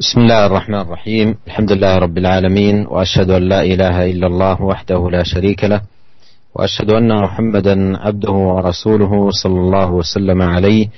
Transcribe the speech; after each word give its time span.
بسم 0.00 0.20
الله 0.20 0.46
الرحمن 0.46 0.80
الرحيم. 0.80 1.34
الحمد 1.46 1.72
لله 1.72 1.98
رب 1.98 2.18
العالمين 2.18 2.86
وأشهد 2.86 3.30
أن 3.30 3.42
لا 3.48 3.62
إله 3.62 4.10
إلا 4.12 4.26
الله 4.26 4.62
وحده 4.62 5.10
لا 5.10 5.22
شريك 5.22 5.64
له 5.64 5.80
وأشهد 6.54 6.90
أن 6.90 7.22
محمدا 7.22 7.98
عبده 7.98 8.32
ورسوله 8.32 9.30
صلى 9.30 9.60
الله 9.60 9.92
وسلم 9.92 10.42
عليه 10.42 10.88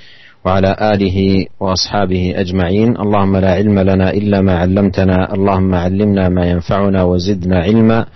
وعلى 0.44 0.76
آله 0.80 1.46
وأصحابه 1.60 2.34
أجمعين. 2.36 2.98
اللهم 2.98 3.36
لا 3.36 3.52
علم 3.54 3.78
لنا 3.78 4.10
إلا 4.10 4.40
ما 4.40 4.58
علمتنا 4.58 5.34
اللهم 5.34 5.74
علمنا 5.74 6.28
ما 6.28 6.44
ينفعنا 6.50 7.02
وزدنا 7.02 7.58
علما 7.62 8.06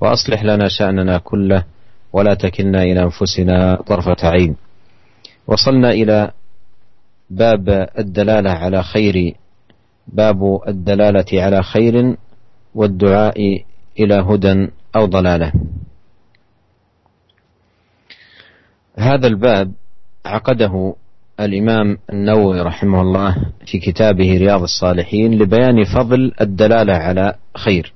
وأصلح 0.00 0.42
لنا 0.44 0.68
شأننا 0.68 1.18
كله 1.18 1.64
ولا 2.12 2.34
تكلنا 2.34 2.82
إلى 2.82 3.02
أنفسنا 3.02 3.86
طرفة 3.86 4.28
عين. 4.28 4.56
وصلنا 5.46 5.90
إلى 5.90 6.30
باب 7.30 7.88
الدلالة 7.98 8.50
على 8.50 8.82
خير 8.82 9.34
باب 10.06 10.60
الدلالة 10.68 11.42
على 11.42 11.62
خير 11.62 12.16
والدعاء 12.74 13.64
إلى 14.00 14.14
هدى 14.14 14.68
أو 14.96 15.06
ضلالة. 15.06 15.52
هذا 18.98 19.26
الباب 19.26 19.72
عقده 20.26 20.94
الإمام 21.40 21.98
النووي 22.12 22.60
رحمه 22.60 23.00
الله 23.00 23.36
في 23.66 23.78
كتابه 23.78 24.38
رياض 24.38 24.62
الصالحين 24.62 25.38
لبيان 25.38 25.84
فضل 25.84 26.32
الدلالة 26.40 26.92
على 26.92 27.34
خير 27.56 27.92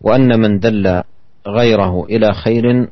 وأن 0.00 0.40
من 0.40 0.58
دل 0.58 1.02
غيره 1.46 2.04
إلى 2.04 2.34
خير 2.34 2.88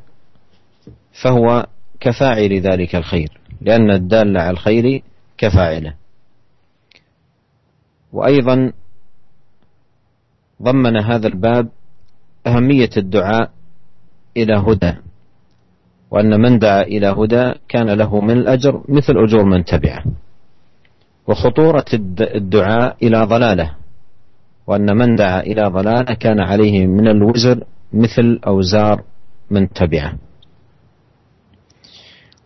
فهو 1.23 1.67
كفاعل 2.01 2.61
ذلك 2.61 2.95
الخير 2.97 3.29
لأن 3.61 3.91
الدال 3.91 4.37
على 4.37 4.51
الخير 4.51 5.03
كفاعله. 5.39 5.95
وأيضا 8.13 8.73
ضمن 10.63 10.97
هذا 10.97 11.27
الباب 11.29 11.69
أهمية 12.47 12.91
الدعاء 12.97 13.51
إلى 14.37 14.55
هدى 14.57 14.95
وأن 16.11 16.41
من 16.41 16.59
دعا 16.59 16.83
إلى 16.83 17.07
هدى 17.07 17.53
كان 17.69 17.91
له 17.91 18.21
من 18.21 18.37
الأجر 18.39 18.85
مثل 18.89 19.15
أجور 19.17 19.45
من 19.45 19.65
تبعه. 19.65 20.05
وخطورة 21.29 21.85
الدعاء 22.21 22.97
إلى 23.03 23.25
ضلالة 23.25 23.75
وأن 24.67 24.97
من 24.97 25.17
دعا 25.17 25.41
إلى 25.41 25.63
ضلالة 25.63 26.15
كان 26.15 26.41
عليه 26.41 26.87
من 26.87 27.09
الوزر 27.09 27.65
مثل 27.93 28.41
أوزار 28.47 29.03
من 29.51 29.69
تبعه. 29.69 30.13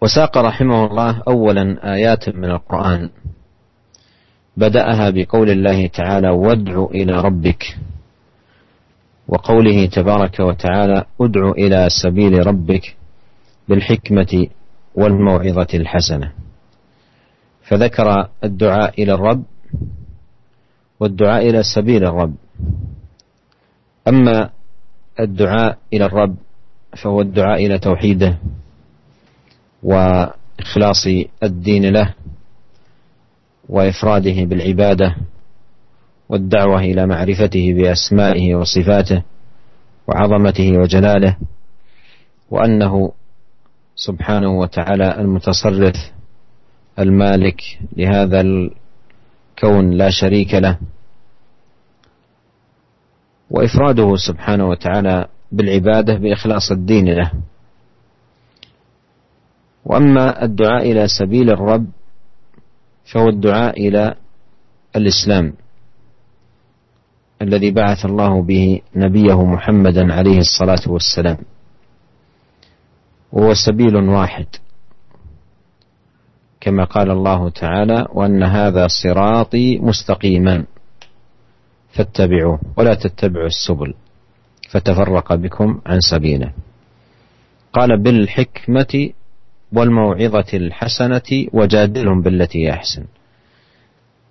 وساق 0.02 0.38
رحمه 0.38 0.86
الله 0.86 1.22
اولا 1.28 1.94
آيات 1.94 2.28
من 2.28 2.50
القرآن. 2.50 3.10
بدأها 4.56 5.10
بقول 5.10 5.50
الله 5.50 5.86
تعالى 5.86 6.30
وادع 6.30 6.84
إلى 6.84 7.12
ربك 7.12 7.78
وقوله 9.28 9.86
تبارك 9.86 10.40
وتعالى 10.40 11.04
أدع 11.20 11.50
إلى 11.50 11.88
سبيل 12.02 12.46
ربك 12.46 12.96
بالحكمة 13.68 14.46
والموعظة 14.94 15.66
الحسنة 15.74 16.32
فذكر 17.62 18.28
الدعاء 18.44 19.02
إلى 19.02 19.12
الرب 19.14 19.44
والدعاء 21.00 21.48
إلى 21.50 21.62
سبيل 21.62 22.04
الرب. 22.04 22.34
أما 24.08 24.50
الدعاء 25.20 25.78
إلى 25.92 26.04
الرب 26.04 26.36
فهو 26.96 27.20
الدعاء 27.20 27.66
إلى 27.66 27.78
توحيده 27.78 28.38
وإخلاص 29.82 31.06
الدين 31.42 31.86
له 31.92 32.14
وإفراده 33.68 34.44
بالعبادة 34.44 35.16
والدعوة 36.28 36.80
إلى 36.80 37.06
معرفته 37.06 37.74
بأسمائه 37.74 38.54
وصفاته 38.54 39.22
وعظمته 40.08 40.78
وجلاله 40.78 41.36
وأنه 42.50 43.12
سبحانه 43.94 44.58
وتعالى 44.58 45.20
المتصرف 45.20 45.94
المالك 46.98 47.60
لهذا 47.96 48.40
الكون 48.40 49.90
لا 49.90 50.10
شريك 50.10 50.54
له. 50.54 50.78
وإفراده 53.50 54.16
سبحانه 54.16 54.68
وتعالى 54.68 55.26
بالعبادة 55.52 56.14
بإخلاص 56.14 56.70
الدين 56.70 57.08
له. 57.08 57.32
وأما 59.84 60.44
الدعاء 60.44 60.92
إلى 60.92 61.08
سبيل 61.08 61.50
الرب 61.50 61.86
فهو 63.06 63.28
الدعاء 63.28 63.88
إلى 63.88 64.14
الإسلام 64.96 65.52
الذي 67.42 67.70
بعث 67.70 68.04
الله 68.06 68.42
به 68.42 68.80
نبيه 68.96 69.44
محمدا 69.44 70.14
عليه 70.14 70.38
الصلاة 70.38 70.84
والسلام. 70.86 71.38
وهو 73.32 73.54
سبيل 73.54 73.96
واحد 73.96 74.46
كما 76.60 76.84
قال 76.84 77.10
الله 77.10 77.50
تعالى 77.50 78.06
وأن 78.12 78.42
هذا 78.42 78.86
صراطي 78.86 79.78
مستقيما 79.78 80.64
فاتبعوه 81.92 82.60
ولا 82.76 82.94
تتبعوا 82.94 83.46
السبل 83.46 83.94
فتفرق 84.68 85.34
بكم 85.34 85.80
عن 85.86 86.00
سبيله. 86.00 86.52
قال 87.72 88.02
بالحكمة 88.02 89.10
والموعظة 89.76 90.46
الحسنة 90.54 91.46
وجادلهم 91.52 92.22
بالتي 92.22 92.70
أحسن. 92.70 93.04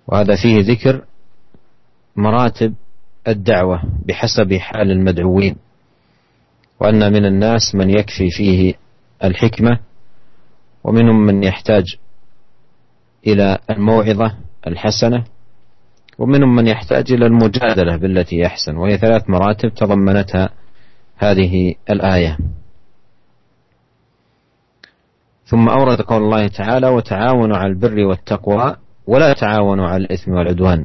وهذا 0.06 0.36
فيه 0.36 0.60
ذكر 0.60 1.04
مراتب 2.16 2.74
الدعوة 3.28 3.82
بحسب 4.06 4.54
حال 4.54 4.90
المدعوين 4.90 5.56
وأن 6.80 7.12
من 7.12 7.24
الناس 7.24 7.74
من 7.74 7.90
يكفي 7.90 8.30
فيه 8.30 8.74
الحكمة 9.24 9.78
ومنهم 10.84 11.26
من 11.26 11.42
يحتاج 11.44 11.84
إلى 13.26 13.58
الموعظة 13.70 14.36
الحسنة 14.66 15.24
ومنهم 16.18 16.54
من 16.54 16.66
يحتاج 16.66 17.12
إلى 17.12 17.26
المجادلة 17.26 17.96
بالتي 17.96 18.46
أحسن. 18.46 18.76
وهي 18.76 18.98
ثلاث 18.98 19.30
مراتب 19.30 19.74
تضمنتها 19.74 20.50
هذه 21.16 21.74
الآية. 21.90 22.38
ثم 25.46 25.68
أورد 25.68 26.00
قول 26.00 26.22
الله 26.22 26.48
تعالى 26.48 26.88
وتعاونوا 26.88 27.56
على 27.56 27.68
البر 27.68 28.04
والتقوى 28.04 28.76
ولا 29.06 29.32
تعاونوا 29.32 29.88
على 29.88 30.04
الإثم 30.04 30.32
والعدوان. 30.32 30.84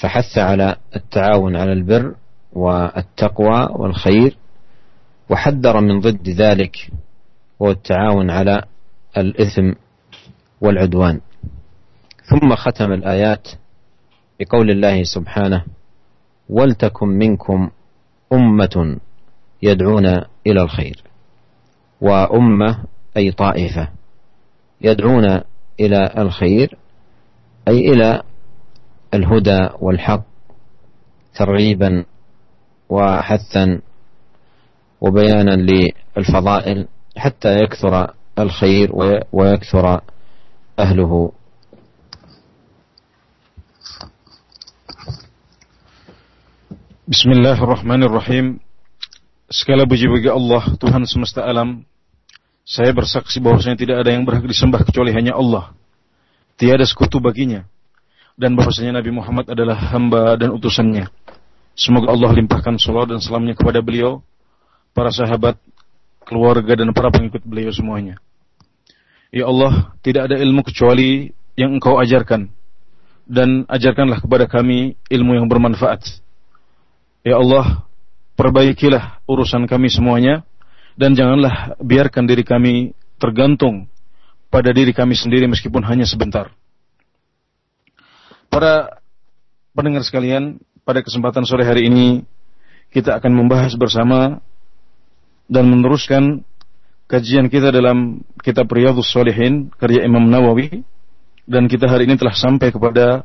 فحث 0.00 0.38
على 0.38 0.76
التعاون 0.96 1.56
على 1.56 1.72
البر 1.72 2.14
والتقوى 2.52 3.68
والخير 3.70 4.36
وحذر 5.30 5.80
من 5.80 6.00
ضد 6.00 6.28
ذلك 6.28 6.90
هو 7.62 7.70
التعاون 7.70 8.30
على 8.30 8.62
الإثم 9.16 9.72
والعدوان. 10.60 11.20
ثم 12.24 12.54
ختم 12.54 12.92
الآيات 12.92 13.48
بقول 14.40 14.70
الله 14.70 15.02
سبحانه 15.02 15.64
ولتكن 16.48 17.08
منكم 17.08 17.70
أمة 18.32 18.98
يدعون 19.62 20.06
إلى 20.46 20.62
الخير. 20.62 21.02
وأمة 22.00 22.84
أي 23.16 23.32
طائفة 23.32 23.88
يدعون 24.80 25.40
إلى 25.80 26.14
الخير 26.18 26.78
أي 27.68 27.92
إلى 27.92 28.22
الهدى 29.14 29.68
والحق 29.80 30.24
ترغيبا 31.34 32.04
وحثا 32.88 33.80
وبيانا 35.00 35.56
للفضائل 36.16 36.88
حتى 37.16 37.58
يكثر 37.62 38.14
الخير 38.38 38.90
ويكثر 39.32 40.00
أهله 40.78 41.32
Bismillahirrahmanirrahim. 47.12 48.56
Segala 49.52 49.84
puji 49.84 50.08
bagi 50.08 50.32
Allah, 50.32 50.64
Tuhan 50.80 51.04
semesta 51.04 51.44
alam, 51.44 51.84
Saya 52.62 52.94
bersaksi 52.94 53.42
bahwasanya 53.42 53.74
tidak 53.74 53.96
ada 54.06 54.14
yang 54.14 54.22
berhak 54.22 54.46
disembah 54.46 54.86
kecuali 54.86 55.10
hanya 55.10 55.34
Allah. 55.34 55.74
Tiada 56.54 56.86
sekutu 56.86 57.18
baginya. 57.18 57.66
Dan 58.38 58.54
bahwasanya 58.54 59.02
Nabi 59.02 59.10
Muhammad 59.12 59.50
adalah 59.50 59.76
hamba 59.92 60.38
dan 60.38 60.54
utusannya. 60.54 61.10
Semoga 61.74 62.14
Allah 62.14 62.30
limpahkan 62.32 62.78
salat 62.78 63.10
dan 63.10 63.20
salamnya 63.20 63.58
kepada 63.58 63.82
beliau, 63.82 64.22
para 64.94 65.10
sahabat, 65.10 65.58
keluarga 66.24 66.78
dan 66.78 66.94
para 66.94 67.10
pengikut 67.10 67.42
beliau 67.44 67.72
semuanya. 67.74 68.20
Ya 69.32 69.48
Allah, 69.48 69.96
tidak 70.04 70.30
ada 70.30 70.36
ilmu 70.38 70.62
kecuali 70.64 71.32
yang 71.56 71.76
Engkau 71.76 71.96
ajarkan 72.00 72.52
dan 73.26 73.64
ajarkanlah 73.68 74.20
kepada 74.20 74.44
kami 74.44 74.96
ilmu 75.08 75.36
yang 75.36 75.48
bermanfaat. 75.48 76.04
Ya 77.24 77.40
Allah, 77.40 77.88
perbaikilah 78.36 79.24
urusan 79.24 79.64
kami 79.64 79.88
semuanya 79.88 80.44
dan 80.96 81.16
janganlah 81.16 81.76
biarkan 81.80 82.28
diri 82.28 82.44
kami 82.44 82.92
tergantung 83.16 83.88
pada 84.52 84.68
diri 84.74 84.92
kami 84.92 85.16
sendiri 85.16 85.48
meskipun 85.48 85.80
hanya 85.86 86.04
sebentar. 86.04 86.52
Para 88.52 89.00
pendengar 89.72 90.04
sekalian, 90.04 90.60
pada 90.84 91.00
kesempatan 91.00 91.48
sore 91.48 91.64
hari 91.64 91.88
ini 91.88 92.28
kita 92.92 93.16
akan 93.16 93.32
membahas 93.32 93.72
bersama 93.80 94.44
dan 95.48 95.64
meneruskan 95.72 96.44
kajian 97.08 97.48
kita 97.48 97.72
dalam 97.72 98.24
kitab 98.44 98.68
Riyadhus 98.68 99.08
Shalihin 99.08 99.72
karya 99.80 100.04
Imam 100.04 100.28
Nawawi 100.28 100.84
dan 101.48 101.68
kita 101.68 101.88
hari 101.88 102.04
ini 102.04 102.20
telah 102.20 102.36
sampai 102.36 102.68
kepada 102.72 103.24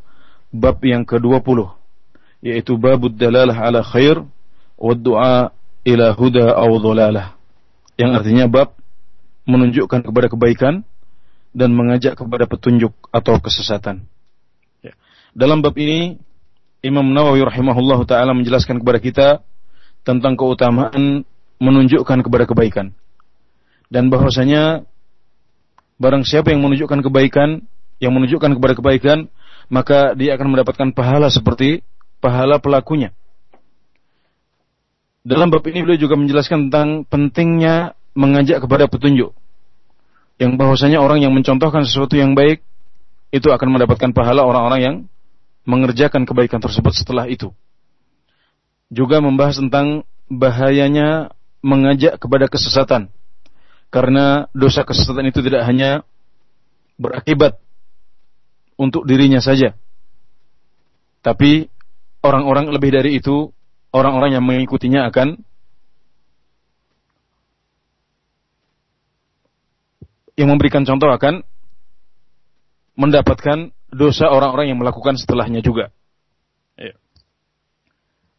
bab 0.51 0.79
yang 0.83 1.03
ke-20 1.03 1.71
yaitu 2.43 2.79
babud 2.79 3.15
dalalah 3.15 3.57
ala 3.67 3.81
khair 3.83 4.23
wa 4.77 4.93
du'a 4.95 5.51
ila 5.83 6.07
huda 6.15 6.55
aw 6.55 6.71
dhalalah 6.79 7.36
yang 7.97 8.13
artinya 8.13 8.45
bab 8.45 8.77
menunjukkan 9.49 10.05
kepada 10.05 10.27
kebaikan 10.29 10.85
dan 11.51 11.73
mengajak 11.73 12.13
kepada 12.13 12.45
petunjuk 12.45 12.93
atau 13.09 13.41
kesesatan. 13.41 14.05
Ya. 14.85 14.93
Dalam 15.33 15.65
bab 15.65 15.73
ini 15.75 16.21
Imam 16.85 17.09
Nawawi 17.09 17.41
rahimahullah 17.41 17.99
taala 18.05 18.37
menjelaskan 18.37 18.77
kepada 18.79 18.99
kita 19.01 19.27
tentang 20.05 20.37
keutamaan 20.37 21.25
menunjukkan 21.57 22.21
kepada 22.21 22.45
kebaikan. 22.45 22.93
Dan 23.89 24.13
bahwasanya 24.13 24.85
barang 25.97 26.21
siapa 26.21 26.53
yang 26.53 26.61
menunjukkan 26.61 27.01
kebaikan, 27.01 27.65
yang 27.97 28.13
menunjukkan 28.13 28.53
kepada 28.61 28.73
kebaikan, 28.77 29.17
maka 29.67 30.13
dia 30.13 30.37
akan 30.37 30.53
mendapatkan 30.53 30.93
pahala 30.93 31.33
seperti 31.33 31.81
pahala 32.21 32.61
pelakunya. 32.61 33.11
Dalam 35.27 35.51
bab 35.51 35.59
ini 35.67 35.83
beliau 35.83 35.99
juga 35.99 36.15
menjelaskan 36.15 36.71
tentang 36.71 37.03
pentingnya 37.03 37.99
mengajak 38.15 38.63
kepada 38.63 38.87
petunjuk. 38.87 39.35
Yang 40.39 40.51
bahwasanya 40.55 41.03
orang 41.03 41.19
yang 41.19 41.35
mencontohkan 41.35 41.83
sesuatu 41.83 42.15
yang 42.15 42.31
baik 42.31 42.63
itu 43.35 43.51
akan 43.51 43.75
mendapatkan 43.75 44.15
pahala 44.15 44.47
orang-orang 44.47 44.79
yang 44.79 44.95
mengerjakan 45.67 46.23
kebaikan 46.23 46.63
tersebut 46.63 46.95
setelah 46.95 47.27
itu. 47.27 47.51
Juga 48.87 49.19
membahas 49.19 49.59
tentang 49.59 50.07
bahayanya 50.31 51.35
mengajak 51.59 52.15
kepada 52.23 52.47
kesesatan. 52.47 53.11
Karena 53.91 54.47
dosa 54.55 54.87
kesesatan 54.87 55.27
itu 55.27 55.43
tidak 55.43 55.67
hanya 55.67 56.07
berakibat 56.95 57.59
untuk 58.79 59.03
dirinya 59.03 59.43
saja. 59.43 59.75
Tapi 61.19 61.67
orang-orang 62.23 62.71
lebih 62.71 62.95
dari 62.95 63.19
itu, 63.19 63.51
orang-orang 63.97 64.37
yang 64.37 64.45
mengikutinya 64.45 65.09
akan 65.09 65.41
yang 70.37 70.53
memberikan 70.53 70.85
contoh 70.85 71.09
akan 71.09 71.41
mendapatkan 72.93 73.73
dosa 73.89 74.29
orang-orang 74.29 74.69
yang 74.73 74.79
melakukan 74.79 75.17
setelahnya 75.17 75.65
juga. 75.65 75.89
Ya. 76.77 76.93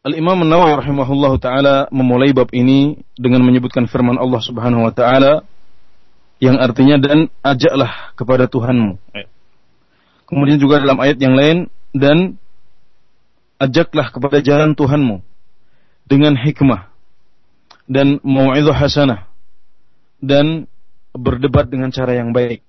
Al-Imam 0.07 0.47
Nawawi 0.47 0.79
rahimahullah 0.79 1.33
taala 1.43 1.75
memulai 1.91 2.31
bab 2.31 2.47
ini 2.55 3.03
dengan 3.19 3.43
menyebutkan 3.43 3.91
firman 3.91 4.15
Allah 4.15 4.39
Subhanahu 4.39 4.87
wa 4.87 4.93
taala 4.95 5.43
yang 6.39 6.55
artinya 6.55 6.95
dan 6.95 7.27
ajaklah 7.43 8.15
kepada 8.15 8.47
Tuhanmu. 8.47 8.95
Ya. 9.11 9.27
Kemudian 10.23 10.55
juga 10.55 10.79
dalam 10.79 11.03
ayat 11.03 11.19
yang 11.19 11.35
lain 11.35 11.67
dan 11.91 12.39
ajaklah 13.59 14.07
kepada 14.15 14.39
jalan 14.39 14.71
Tuhanmu 14.71 15.19
dengan 16.09 16.33
hikmah 16.33 16.89
dan 17.85 18.17
mau'izah 18.25 18.73
hasanah 18.73 19.29
dan 20.19 20.65
berdebat 21.13 21.69
dengan 21.69 21.93
cara 21.93 22.17
yang 22.17 22.33
baik. 22.33 22.65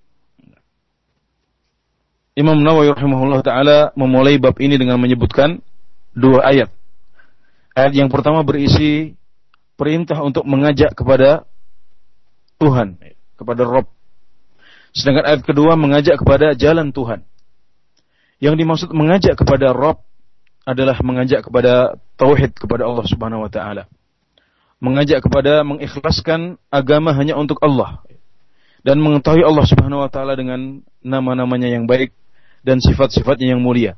Imam 2.37 2.57
Nawawi 2.61 2.95
rahimahullah 2.95 3.41
taala 3.43 3.79
memulai 3.99 4.39
bab 4.39 4.55
ini 4.61 4.77
dengan 4.77 5.01
menyebutkan 5.01 5.59
dua 6.15 6.47
ayat. 6.47 6.71
Ayat 7.75 7.93
yang 7.97 8.13
pertama 8.13 8.45
berisi 8.45 9.17
perintah 9.75 10.21
untuk 10.21 10.45
mengajak 10.45 10.93
kepada 10.93 11.49
Tuhan, 12.61 13.01
kepada 13.41 13.63
Rob. 13.65 13.89
Sedangkan 14.93 15.25
ayat 15.27 15.43
kedua 15.43 15.81
mengajak 15.81 16.21
kepada 16.21 16.53
jalan 16.53 16.93
Tuhan. 16.93 17.25
Yang 18.41 18.55
dimaksud 18.57 18.89
mengajak 18.93 19.37
kepada 19.37 19.73
Rob 19.73 20.01
adalah 20.71 20.97
mengajak 21.03 21.47
kepada 21.47 21.99
tauhid 22.15 22.55
kepada 22.55 22.87
Allah 22.87 23.05
Subhanahu 23.07 23.45
wa 23.47 23.51
taala. 23.51 23.91
Mengajak 24.81 25.21
kepada 25.21 25.61
mengikhlaskan 25.67 26.57
agama 26.73 27.13
hanya 27.13 27.37
untuk 27.37 27.61
Allah 27.61 28.01
dan 28.81 28.97
mengetahui 29.03 29.45
Allah 29.45 29.67
Subhanahu 29.69 30.01
wa 30.07 30.11
taala 30.11 30.39
dengan 30.39 30.81
nama-namanya 31.05 31.69
yang 31.69 31.85
baik 31.85 32.17
dan 32.65 32.81
sifat-sifatnya 32.81 33.57
yang 33.57 33.61
mulia. 33.61 33.97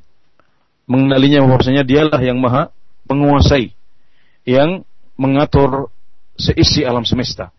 Mengenalinya 0.91 1.47
bahwasanya 1.47 1.87
dialah 1.87 2.19
yang 2.19 2.43
maha 2.43 2.75
menguasai, 3.07 3.75
yang 4.43 4.83
mengatur 5.15 5.95
seisi 6.35 6.83
alam 6.83 7.07
semesta. 7.07 7.55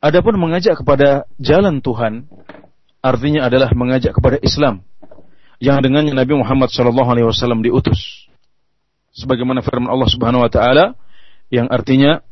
Adapun 0.00 0.40
mengajak 0.40 0.80
kepada 0.80 1.28
jalan 1.36 1.84
Tuhan, 1.84 2.26
artinya 3.04 3.46
adalah 3.46 3.70
mengajak 3.76 4.16
kepada 4.16 4.40
Islam, 4.40 4.82
yang 5.60 5.78
dengannya 5.84 6.16
Nabi 6.16 6.40
Muhammad 6.40 6.72
SAW 6.72 7.60
diutus. 7.60 8.26
Sebagaimana 9.12 9.60
firman 9.60 9.92
Allah 9.92 10.08
Subhanahu 10.08 10.42
Wa 10.48 10.50
Taala, 10.50 10.96
yang 11.52 11.68
artinya 11.68 12.24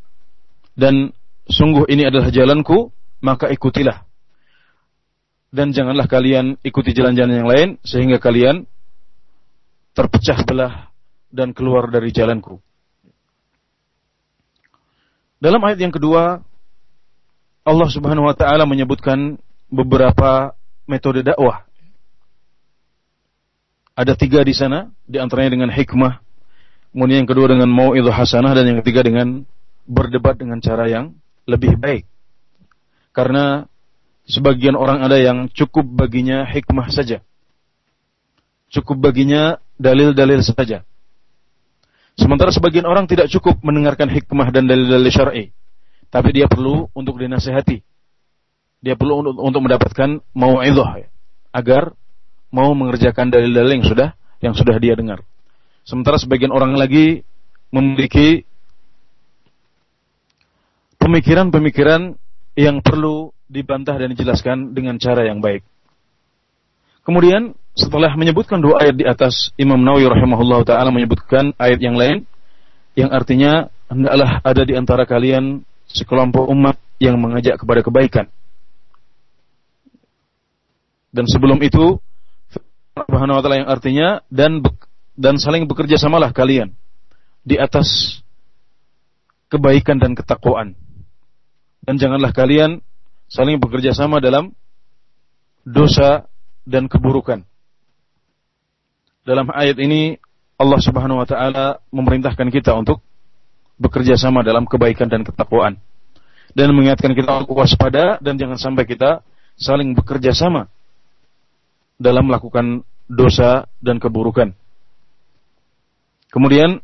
dan 0.79 1.13
sungguh 1.45 1.87
ini 1.93 2.09
adalah 2.09 2.33
jalanku, 2.33 2.91
maka 3.21 3.53
ikutilah 3.53 4.09
dan 5.49 5.73
janganlah 5.73 6.05
kalian 6.05 6.61
ikuti 6.61 6.93
jalan-jalan 6.93 7.35
yang 7.41 7.49
lain 7.49 7.69
sehingga 7.81 8.21
kalian 8.21 8.69
terpecah 9.97 10.45
belah 10.45 10.93
dan 11.33 11.57
keluar 11.57 11.89
dari 11.89 12.13
jalanku. 12.13 12.61
Dalam 15.39 15.63
ayat 15.65 15.79
yang 15.81 15.95
kedua, 15.95 16.43
Allah 17.65 17.89
Subhanahu 17.89 18.29
wa 18.29 18.37
taala 18.37 18.67
menyebutkan 18.69 19.39
beberapa 19.71 20.53
metode 20.89 21.25
dakwah. 21.25 21.68
Ada 23.99 24.15
tiga 24.15 24.47
di 24.47 24.55
sana, 24.55 24.95
di 25.03 25.19
antaranya 25.19 25.59
dengan 25.59 25.75
hikmah, 25.75 26.23
kemudian 26.95 27.27
yang 27.27 27.31
kedua 27.31 27.51
dengan 27.51 27.67
mau'idhah 27.67 28.15
hasanah 28.15 28.55
dan 28.55 28.71
yang 28.71 28.79
ketiga 28.87 29.03
dengan 29.03 29.43
berdebat 29.91 30.39
dengan 30.39 30.63
cara 30.63 30.87
yang 30.87 31.19
lebih 31.51 31.75
baik. 31.75 32.07
Karena 33.11 33.67
Sebagian 34.29 34.77
orang 34.77 35.01
ada 35.01 35.17
yang 35.17 35.49
cukup 35.49 35.89
baginya 35.89 36.45
hikmah 36.45 36.93
saja. 36.93 37.25
Cukup 38.69 39.01
baginya 39.01 39.57
dalil-dalil 39.81 40.45
saja. 40.45 40.85
Sementara 42.13 42.53
sebagian 42.53 42.85
orang 42.85 43.09
tidak 43.09 43.33
cukup 43.33 43.57
mendengarkan 43.65 44.13
hikmah 44.13 44.53
dan 44.53 44.69
dalil-dalil 44.69 45.09
syar'i. 45.09 45.45
Tapi 46.13 46.29
dia 46.37 46.45
perlu 46.45 46.93
untuk 46.93 47.17
dinasehati. 47.17 47.81
Dia 48.85 49.01
perlu 49.01 49.25
untuk, 49.25 49.35
untuk 49.41 49.61
mendapatkan 49.65 50.21
mau'idhah. 50.37 51.09
Agar 51.49 51.97
mau 52.49 52.73
mengerjakan 52.73 53.29
dalil-dalil 53.29 53.81
yang 53.81 53.87
sudah 53.87 54.09
yang 54.39 54.55
sudah 54.55 54.77
dia 54.79 54.95
dengar. 54.95 55.25
Sementara 55.85 56.21
sebagian 56.21 56.53
orang 56.53 56.77
lagi 56.77 57.25
memiliki 57.73 58.45
pemikiran-pemikiran 61.01 62.17
yang 62.59 62.85
perlu 62.85 63.33
dibantah 63.49 63.97
dan 63.97 64.13
dijelaskan 64.13 64.77
dengan 64.77 65.01
cara 65.01 65.25
yang 65.25 65.41
baik. 65.41 65.65
Kemudian 67.07 67.57
setelah 67.73 68.13
menyebutkan 68.19 68.61
dua 68.61 68.85
ayat 68.85 68.97
di 69.01 69.09
atas, 69.09 69.49
Imam 69.57 69.81
Nawawi 69.81 70.11
rahimahullah 70.13 70.61
taala 70.69 70.93
menyebutkan 70.93 71.57
ayat 71.57 71.81
yang 71.81 71.97
lain 71.97 72.29
yang 72.99 73.09
artinya 73.15 73.73
hendaklah 73.89 74.43
ada 74.45 74.63
di 74.67 74.75
antara 74.77 75.09
kalian 75.09 75.65
sekelompok 75.89 76.45
umat 76.53 76.77
yang 77.01 77.17
mengajak 77.17 77.57
kepada 77.57 77.81
kebaikan. 77.81 78.27
Dan 81.09 81.25
sebelum 81.25 81.63
itu 81.65 81.97
Subhanahu 83.07 83.39
wa 83.39 83.43
taala 83.45 83.61
yang 83.63 83.71
artinya 83.71 84.09
dan 84.33 84.65
dan 85.15 85.39
saling 85.39 85.67
bekerja 85.71 85.99
samalah 85.99 86.35
kalian 86.35 86.75
di 87.47 87.59
atas 87.59 88.19
kebaikan 89.53 90.01
dan 90.03 90.17
ketakwaan. 90.17 90.75
Dan 91.85 91.97
janganlah 91.97 92.35
kalian 92.35 92.85
saling 93.31 93.57
bekerja 93.61 93.97
sama 93.97 94.21
dalam 94.21 94.53
dosa 95.65 96.29
dan 96.69 96.89
keburukan. 96.89 97.45
Dalam 99.25 99.49
ayat 99.53 99.77
ini 99.81 100.17
Allah 100.59 100.81
Subhanahu 100.81 101.21
wa 101.21 101.29
taala 101.29 101.79
memerintahkan 101.93 102.49
kita 102.51 102.75
untuk 102.75 103.05
bekerja 103.79 104.19
sama 104.19 104.43
dalam 104.43 104.67
kebaikan 104.67 105.07
dan 105.07 105.23
ketakwaan 105.23 105.79
dan 106.57 106.75
mengingatkan 106.75 107.15
kita 107.15 107.47
untuk 107.47 107.63
waspada 107.63 108.19
dan 108.19 108.35
jangan 108.35 108.59
sampai 108.59 108.85
kita 108.89 109.23
saling 109.55 109.95
bekerja 109.95 110.35
sama 110.35 110.67
dalam 111.98 112.28
melakukan 112.28 112.82
dosa 113.08 113.70
dan 113.84 114.02
keburukan. 114.02 114.56
Kemudian 116.34 116.82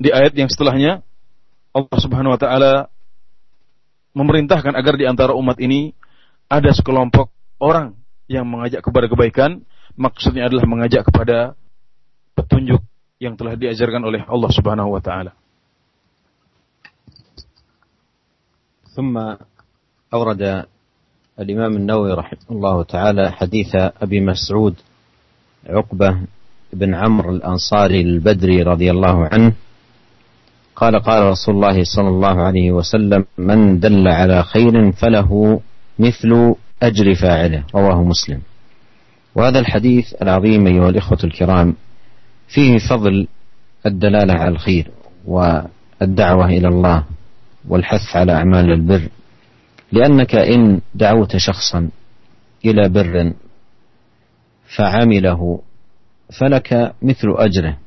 di 0.00 0.08
ayat 0.12 0.32
yang 0.32 0.48
setelahnya 0.48 1.04
Allah 1.76 1.98
Subhanahu 2.00 2.32
wa 2.32 2.40
taala 2.40 2.74
memerintahkan 4.16 4.72
agar 4.72 4.96
di 4.96 5.04
antara 5.04 5.36
umat 5.36 5.60
ini 5.60 5.92
ada 6.48 6.72
sekelompok 6.72 7.28
orang 7.60 7.92
yang 8.26 8.48
mengajak 8.48 8.80
kepada 8.80 9.06
kebaikan, 9.12 9.62
maksudnya 9.92 10.48
adalah 10.48 10.64
mengajak 10.64 11.04
kepada 11.04 11.52
petunjuk 12.32 12.80
yang 13.20 13.36
telah 13.36 13.56
diajarkan 13.56 14.02
oleh 14.04 14.24
Allah 14.24 14.50
Subhanahu 14.52 14.92
wa 14.92 15.02
taala. 15.04 15.36
ثم 18.96 19.12
أورد 20.08 20.42
الإمام 21.41 21.75
النووي 21.75 22.13
رحمه 22.13 22.39
الله 22.51 22.83
تعالى 22.83 23.31
حديث 23.31 23.75
أبي 23.75 24.19
مسعود 24.21 24.75
عقبة 25.69 26.17
بن 26.73 26.95
عمرو 26.95 27.35
الأنصاري 27.35 28.01
البدري 28.01 28.63
رضي 28.63 28.91
الله 28.91 29.27
عنه. 29.31 29.53
قال 30.75 30.99
قال 30.99 31.23
رسول 31.23 31.55
الله 31.55 31.83
صلى 31.83 32.07
الله 32.07 32.41
عليه 32.41 32.71
وسلم 32.71 33.25
من 33.37 33.79
دل 33.79 34.07
على 34.07 34.43
خير 34.43 34.91
فله 34.91 35.61
مثل 35.99 36.55
أجر 36.83 37.13
فاعله. 37.13 37.63
رواه 37.75 38.03
مسلم. 38.03 38.41
وهذا 39.35 39.59
الحديث 39.59 40.13
العظيم 40.21 40.67
أيها 40.67 40.89
الإخوة 40.89 41.19
الكرام 41.23 41.75
فيه 42.47 42.77
فضل 42.77 43.27
الدلالة 43.85 44.33
على 44.33 44.49
الخير 44.49 44.91
والدعوة 45.25 46.45
إلى 46.45 46.67
الله 46.67 47.03
والحث 47.67 48.15
على 48.15 48.31
أعمال 48.33 48.71
البر. 48.71 49.09
لأنك 49.91 50.35
إن 50.35 50.81
دعوت 50.95 51.37
شخصا 51.37 51.89
إلى 52.65 52.89
بر 52.89 53.33
فعمله 54.77 55.61
فلك 56.39 56.93
مثل 57.01 57.27
أجره. 57.37 57.77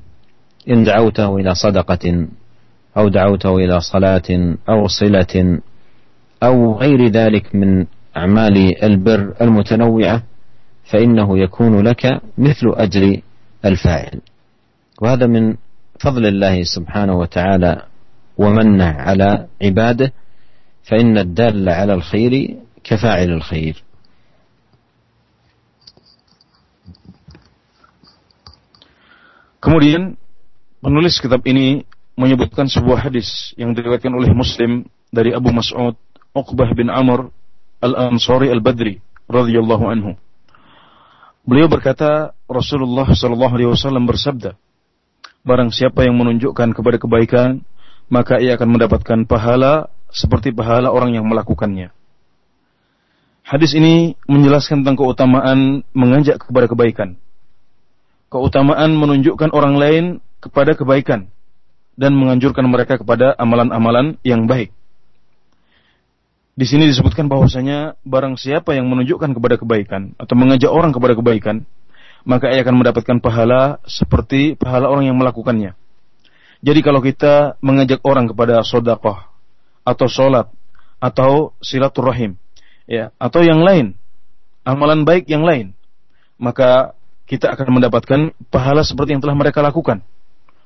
إن 0.71 0.85
دعوته 0.85 1.37
إلى 1.37 1.55
صدقة 1.55 2.27
أو 2.97 3.09
دعوته 3.09 3.57
إلى 3.57 3.81
صلاة 3.81 4.57
أو 4.69 4.87
صلة 4.87 5.61
أو 6.43 6.75
غير 6.79 7.07
ذلك 7.09 7.55
من 7.55 7.87
أعمال 8.17 8.85
البر 8.85 9.35
المتنوعة 9.41 10.23
فإنه 10.85 11.39
يكون 11.39 11.81
لك 11.81 12.21
مثل 12.39 12.73
أجر 12.75 13.21
الفاعل. 13.65 14.21
وهذا 15.01 15.27
من 15.27 15.57
فضل 16.01 16.27
الله 16.27 16.63
سبحانه 16.63 17.19
وتعالى 17.19 17.83
ومنه 18.39 18.85
على 18.85 19.47
عباده. 19.63 20.13
فإن 20.90 21.18
الدال 21.18 21.70
على 21.70 21.94
الخير 21.94 22.34
كفاعل 22.84 23.30
الخير 23.30 23.76
Kemudian 29.60 30.16
penulis 30.80 31.20
kitab 31.20 31.44
ini 31.44 31.84
menyebutkan 32.16 32.72
sebuah 32.72 33.12
hadis 33.12 33.52
yang 33.60 33.76
diriwayatkan 33.76 34.16
oleh 34.16 34.32
Muslim 34.32 34.88
dari 35.12 35.36
Abu 35.36 35.52
Mas'ud 35.52 36.00
Uqbah 36.32 36.72
bin 36.72 36.88
Amr 36.88 37.28
Al-Ansari 37.84 38.48
Al-Badri 38.56 39.04
radhiyallahu 39.28 39.84
anhu. 39.84 40.16
Beliau 41.44 41.68
berkata, 41.68 42.32
Rasulullah 42.48 43.12
sallallahu 43.12 43.54
alaihi 43.60 43.72
wasallam 43.76 44.08
bersabda, 44.08 44.56
Barang 45.44 45.76
siapa 45.76 46.08
yang 46.08 46.16
menunjukkan 46.16 46.72
kepada 46.72 46.96
kebaikan, 46.96 47.60
maka 48.08 48.40
ia 48.40 48.56
akan 48.56 48.80
mendapatkan 48.80 49.28
pahala 49.28 49.92
seperti 50.15 50.55
pahala 50.55 50.95
orang 50.95 51.19
yang 51.19 51.27
melakukannya. 51.27 51.91
Hadis 53.45 53.77
ini 53.77 54.17
menjelaskan 54.25 54.81
tentang 54.81 54.97
keutamaan 54.97 55.85
mengajak 55.93 56.41
kepada 56.41 56.65
kebaikan. 56.65 57.21
Keutamaan 58.33 58.97
menunjukkan 58.97 59.53
orang 59.53 59.77
lain 59.77 60.05
kepada 60.41 60.73
kebaikan 60.73 61.29
dan 61.99 62.17
menganjurkan 62.17 62.65
mereka 62.65 62.97
kepada 62.97 63.37
amalan-amalan 63.37 64.17
yang 64.25 64.49
baik. 64.49 64.73
Di 66.55 66.65
sini 66.65 66.87
disebutkan 66.87 67.27
bahwasanya 67.27 67.99
barang 68.07 68.39
siapa 68.39 68.79
yang 68.79 68.87
menunjukkan 68.87 69.35
kepada 69.35 69.59
kebaikan 69.59 70.15
atau 70.17 70.35
mengajak 70.39 70.71
orang 70.71 70.95
kepada 70.95 71.19
kebaikan, 71.19 71.67
maka 72.23 72.49
ia 72.49 72.63
akan 72.63 72.81
mendapatkan 72.81 73.19
pahala 73.19 73.83
seperti 73.85 74.55
pahala 74.55 74.89
orang 74.89 75.11
yang 75.11 75.19
melakukannya. 75.19 75.75
Jadi 76.65 76.81
kalau 76.81 77.05
kita 77.05 77.61
mengajak 77.61 78.01
orang 78.07 78.31
kepada 78.31 78.63
sodakoh 78.65 79.34
atau 79.85 80.09
sholat 80.09 80.49
atau 80.99 81.53
silaturahim, 81.61 82.41
ya 82.89 83.13
atau 83.21 83.45
yang 83.45 83.61
lain, 83.61 83.93
amalan 84.65 85.05
baik 85.05 85.29
yang 85.29 85.45
lain, 85.45 85.77
maka 86.41 86.97
kita 87.29 87.53
akan 87.53 87.81
mendapatkan 87.81 88.21
pahala 88.49 88.85
seperti 88.85 89.17
yang 89.17 89.23
telah 89.23 89.37
mereka 89.37 89.61
lakukan, 89.61 90.01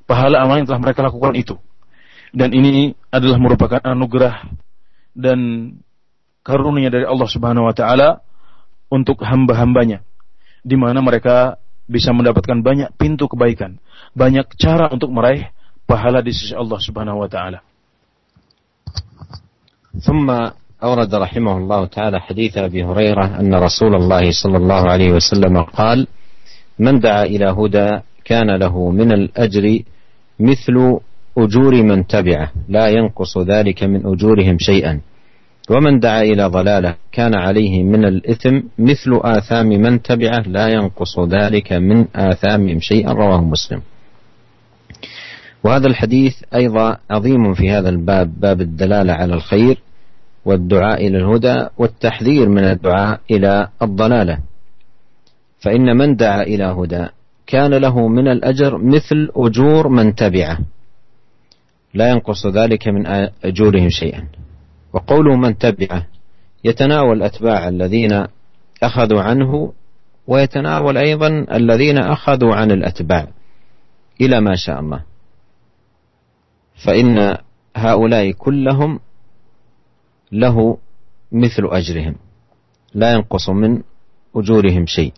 pahala 0.07 0.43
amal 0.43 0.59
yang 0.63 0.67
telah 0.71 0.83
mereka 0.83 1.03
lakukan 1.03 1.35
itu. 1.35 1.59
Dan 2.31 2.53
ini 2.53 2.93
adalah 3.09 3.41
merupakan 3.41 3.81
anugerah 3.81 4.47
dan 5.17 5.39
karunia 6.47 6.93
dari 6.93 7.05
Allah 7.09 7.29
Subhanahu 7.29 7.67
wa 7.67 7.75
taala 7.75 8.21
untuk 8.89 9.21
hamba-hambanya 9.21 10.05
di 10.65 10.77
mana 10.77 11.01
mereka 11.01 11.57
bisa 11.89 12.13
mendapatkan 12.13 12.61
banyak 12.61 12.93
pintu 13.01 13.27
kebaikan, 13.27 13.81
banyak 14.13 14.45
cara 14.61 14.93
untuk 14.93 15.09
meraih 15.09 15.49
pahala 15.89 16.21
di 16.21 16.37
sisi 16.37 16.53
Allah 16.53 16.77
Subhanahu 16.77 17.25
wa 17.25 17.29
taala. 17.33 17.65
ثم 20.01 20.31
أورد 20.83 21.15
رحمه 21.15 21.57
الله 21.57 21.87
تعالى 21.87 22.21
حديث 22.21 22.59
أبي 22.59 22.85
هريرة 22.85 23.41
أن 23.41 23.55
رسول 23.55 23.95
الله 23.95 24.31
صلى 24.43 24.57
الله 24.57 24.91
عليه 24.91 25.13
وسلم 25.13 25.63
قال: 25.63 26.07
من 26.79 27.01
دعا 27.01 27.23
إلى 27.23 27.45
هدى 27.45 28.01
كان 28.25 28.57
له 28.57 28.91
من 28.91 29.13
الأجر 29.13 29.79
مثل 30.41 30.99
أجور 31.39 31.83
من 31.83 32.07
تبعه 32.07 32.53
لا 32.69 32.87
ينقص 32.89 33.39
ذلك 33.39 33.85
من 33.85 34.07
أجورهم 34.07 34.59
شيئا. 34.59 35.01
ومن 35.71 35.99
دعا 35.99 36.23
إلى 36.23 36.47
ضلالة 36.47 36.95
كان 37.13 37.35
عليه 37.35 37.83
من 37.83 38.05
الإثم 38.05 38.61
مثل 38.79 39.21
آثام 39.23 39.67
من 39.67 40.03
تبعه 40.03 40.43
لا 40.47 40.69
ينقص 40.69 41.19
ذلك 41.19 41.73
من 41.73 42.07
آثامهم 42.17 42.81
شيئا. 42.81 43.13
رواه 43.13 43.45
مسلم. 43.45 43.81
وهذا 45.65 45.87
الحديث 45.87 46.35
أيضا 46.55 46.97
عظيم 47.11 47.55
في 47.55 47.71
هذا 47.71 47.89
الباب 47.89 48.41
باب 48.41 48.61
الدلالة 48.61 49.13
على 49.13 49.35
الخير. 49.35 49.88
والدعاء 50.49 51.07
إلى 51.07 51.19
الهدى 51.19 51.67
والتحذير 51.79 52.49
من 52.49 52.65
الدعاء 52.65 53.21
إلى 53.31 53.69
الضلالة. 53.83 54.39
فإن 55.61 55.97
من 55.97 56.17
دعا 56.17 56.43
إلى 56.43 56.65
هدى 56.65 57.07
كان 57.47 57.75
له 57.75 58.09
من 58.09 58.29
الأجر 58.29 58.79
مثل 58.79 59.31
أجور 59.37 59.89
من 59.89 60.15
تبعه. 60.15 60.59
لا 61.95 62.11
ينقص 62.11 62.47
ذلك 62.47 62.89
من 62.89 63.07
أجورهم 63.45 63.89
شيئا. 63.89 64.29
وقوله 64.93 65.37
من 65.37 65.59
تبعه 65.59 66.07
يتناول 66.65 67.23
أتباع 67.23 67.69
الذين 67.69 68.27
أخذوا 68.83 69.23
عنه 69.23 69.73
ويتناول 70.27 70.97
أيضا 70.99 71.47
الذين 71.53 71.99
أخذوا 71.99 72.55
عن 72.55 72.71
الأتباع 72.71 73.27
إلى 74.21 74.41
ما 74.41 74.55
شاء 74.55 74.81
الله. 74.81 75.03
فإن 76.85 77.37
هؤلاء 77.77 78.31
كلهم 78.31 79.01
له 80.33 80.79
مثل 81.33 81.63
أجرهم. 81.65 82.15
لا 82.95 83.13
ينقص 83.13 83.51
من 83.51 83.83
أجورهم 84.37 84.87
شيء. 84.87 85.13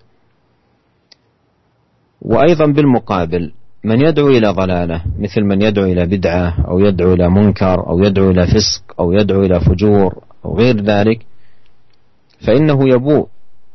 وأيضا 2.22 2.66
بالمقابل 2.66 3.52
من 3.84 4.00
يدعو 4.00 4.28
إلى 4.28 4.48
ضلالة 4.48 5.04
مثل 5.18 5.40
من 5.40 5.62
يدعو 5.62 5.84
إلى 5.84 6.06
بدعة 6.06 6.66
أو 6.68 6.80
يدعو 6.80 7.12
إلى 7.12 7.30
منكر 7.30 7.86
أو 7.86 8.04
يدعو 8.04 8.30
إلى 8.30 8.46
فسق 8.46 9.00
أو 9.00 9.12
يدعو 9.12 9.42
إلى 9.42 9.60
فجور 9.60 10.24
أو 10.44 10.58
غير 10.58 10.76
ذلك 10.76 11.26
فإنه 12.46 12.88
يبوء 12.88 13.28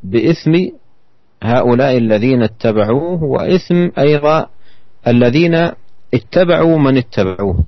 بإثم 0.04 0.54
هؤلاء 1.44 1.98
الذين 1.98 2.44
اتبعوه 2.44 3.24
وإثم 3.24 3.90
أيضا 3.98 4.50
الذين 5.08 5.72
اتبعوا 6.14 6.78
من 6.78 6.98
اتبعوه. 6.98 7.64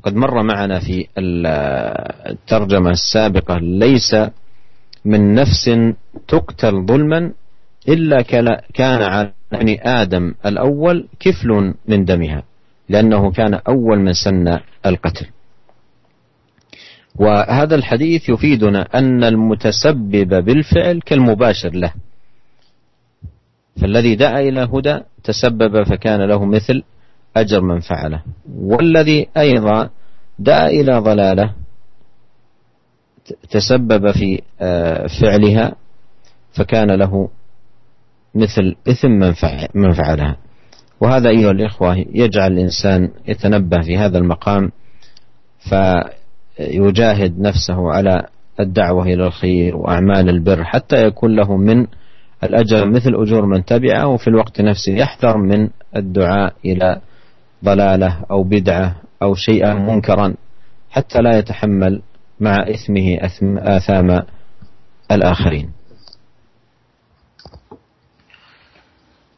وقد 0.00 0.14
مر 0.14 0.42
معنا 0.42 0.80
في 0.80 1.06
الترجمة 1.18 2.90
السابقة 2.90 3.58
ليس 3.58 4.16
من 5.04 5.34
نفس 5.34 5.70
تقتل 6.28 6.86
ظلما 6.86 7.32
إلا 7.88 8.22
كان 8.74 9.02
على 9.02 9.32
ابن 9.52 9.76
آدم 9.80 10.34
الأول 10.46 11.08
كفل 11.20 11.74
من 11.88 12.04
دمها 12.04 12.42
لأنه 12.88 13.30
كان 13.32 13.54
أول 13.54 13.98
من 13.98 14.12
سن 14.12 14.58
القتل. 14.86 15.26
وهذا 17.16 17.74
الحديث 17.74 18.28
يفيدنا 18.28 18.88
أن 18.94 19.24
المتسبب 19.24 20.44
بالفعل 20.44 21.00
كالمباشر 21.00 21.70
له. 21.70 21.92
فالذي 23.80 24.14
دعا 24.14 24.40
إلى 24.40 24.60
هدى 24.60 25.00
تسبب 25.24 25.82
فكان 25.82 26.20
له 26.20 26.44
مثل 26.44 26.82
أجر 27.36 27.60
من 27.60 27.80
فعله. 27.80 28.22
والذي 28.54 29.28
أيضا 29.36 29.90
دعا 30.38 30.66
إلى 30.66 30.98
ضلالة 30.98 31.54
تسبب 33.50 34.10
في 34.10 34.42
فعلها 35.20 35.72
فكان 36.52 36.90
له 36.90 37.28
مثل 38.34 38.76
إثم 38.88 39.08
من 39.74 39.92
فعلها. 39.92 40.36
وهذا 41.00 41.28
أيها 41.28 41.50
الإخوة 41.50 41.96
يجعل 42.14 42.52
الإنسان 42.52 43.10
يتنبه 43.28 43.80
في 43.80 43.98
هذا 43.98 44.18
المقام 44.18 44.70
فيجاهد 45.68 47.40
نفسه 47.40 47.92
على 47.92 48.26
الدعوة 48.60 49.04
إلى 49.04 49.26
الخير 49.26 49.76
وأعمال 49.76 50.28
البر 50.28 50.64
حتى 50.64 51.04
يكون 51.06 51.36
له 51.36 51.56
من 51.56 51.86
الأجر 52.44 52.90
مثل 52.90 53.14
أجور 53.14 53.46
من 53.46 53.64
تبعه 53.64 54.06
وفي 54.06 54.28
الوقت 54.28 54.60
نفسه 54.60 54.92
يحذر 54.92 55.38
من 55.38 55.68
الدعاء 55.96 56.52
إلى 56.64 57.00
ضلالة 57.63 58.25
أو 58.31 58.43
بدعة 58.43 58.95
أو 59.23 59.35
شيئا 59.35 59.73
منكرا 59.73 60.35
حتى 60.89 61.17
لا 61.21 61.37
يتحمل 61.37 62.01
مع 62.39 62.55
إثمه 62.69 63.07
آثام 63.57 64.09
الآخرين 65.11 65.67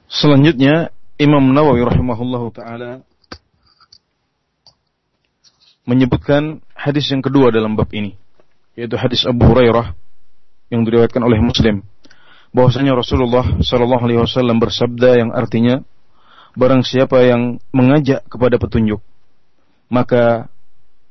Selanjutnya 0.07 0.89
Imam 1.19 1.51
Nawawi 1.51 1.83
rahimahullahu 1.83 2.49
taala 2.55 3.03
menyebutkan 5.83 6.63
hadis 6.73 7.11
yang 7.11 7.21
kedua 7.21 7.51
dalam 7.53 7.75
bab 7.75 7.91
ini 7.91 8.15
yaitu 8.73 8.95
hadis 8.95 9.27
Abu 9.27 9.45
Hurairah 9.45 9.93
yang 10.71 10.87
diriwayatkan 10.87 11.21
oleh 11.21 11.37
Muslim 11.43 11.83
bahwasanya 12.55 12.95
Rasulullah 12.95 13.59
Shallallahu 13.59 14.03
alaihi 14.07 14.21
wasallam 14.23 14.57
bersabda 14.63 15.21
yang 15.21 15.29
artinya 15.35 15.83
barang 16.56 16.82
siapa 16.84 17.24
yang 17.24 17.60
mengajak 17.72 18.24
kepada 18.28 18.60
petunjuk 18.60 19.00
maka 19.92 20.48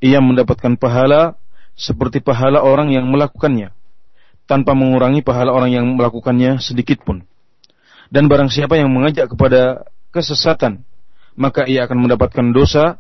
ia 0.01 0.17
mendapatkan 0.21 0.77
pahala 0.77 1.37
seperti 1.77 2.21
pahala 2.21 2.61
orang 2.61 2.93
yang 2.93 3.09
melakukannya 3.09 3.73
tanpa 4.49 4.75
mengurangi 4.75 5.21
pahala 5.21 5.53
orang 5.53 5.71
yang 5.73 5.85
melakukannya 5.97 6.61
sedikit 6.61 7.01
pun 7.01 7.25
dan 8.11 8.27
barang 8.27 8.51
siapa 8.51 8.75
yang 8.75 8.91
mengajak 8.91 9.31
kepada 9.31 9.87
kesesatan, 10.11 10.83
maka 11.39 11.63
ia 11.63 11.87
akan 11.87 12.03
mendapatkan 12.05 12.51
dosa 12.51 12.99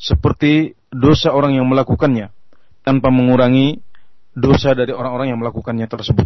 seperti 0.00 0.80
dosa 0.88 1.36
orang 1.36 1.60
yang 1.60 1.68
melakukannya, 1.68 2.32
tanpa 2.80 3.12
mengurangi 3.12 3.84
dosa 4.32 4.72
dari 4.72 4.96
orang-orang 4.96 5.36
yang 5.36 5.40
melakukannya 5.44 5.84
tersebut. 5.84 6.24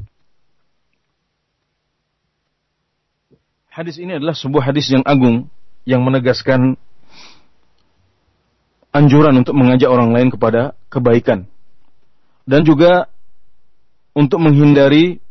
Hadis 3.80 3.96
ini 3.96 4.12
adalah 4.20 4.36
sebuah 4.36 4.68
hadis 4.68 4.92
yang 4.92 5.00
agung 5.08 5.48
yang 5.88 6.04
menegaskan 6.04 6.76
anjuran 8.92 9.40
untuk 9.40 9.56
mengajak 9.56 9.88
orang 9.88 10.12
lain 10.12 10.28
kepada 10.28 10.76
kebaikan 10.92 11.48
dan 12.44 12.60
juga 12.68 13.08
untuk 14.12 14.36
menghindari 14.36 15.24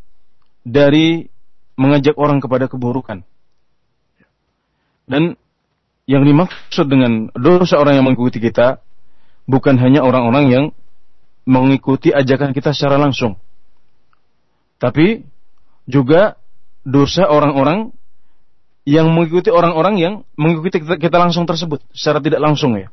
dari 0.66 1.30
mengajak 1.78 2.18
orang 2.18 2.42
kepada 2.42 2.66
keburukan. 2.66 3.22
Dan 5.06 5.38
yang 6.10 6.26
dimaksud 6.26 6.90
dengan 6.90 7.30
dosa 7.38 7.78
orang 7.78 8.02
yang 8.02 8.06
mengikuti 8.10 8.42
kita 8.42 8.82
bukan 9.46 9.78
hanya 9.78 10.02
orang-orang 10.02 10.46
yang 10.50 10.66
mengikuti 11.46 12.10
ajakan 12.10 12.58
kita 12.58 12.74
secara 12.74 12.98
langsung. 12.98 13.38
Tapi 14.82 15.22
juga 15.86 16.34
dosa 16.82 17.30
orang-orang 17.30 17.99
yang 18.90 19.14
mengikuti 19.14 19.54
orang-orang 19.54 20.02
yang 20.02 20.14
mengikuti 20.34 20.82
kita, 20.82 20.98
kita 20.98 21.18
langsung 21.22 21.46
tersebut 21.46 21.78
secara 21.94 22.18
tidak 22.18 22.42
langsung 22.42 22.74
ya. 22.74 22.90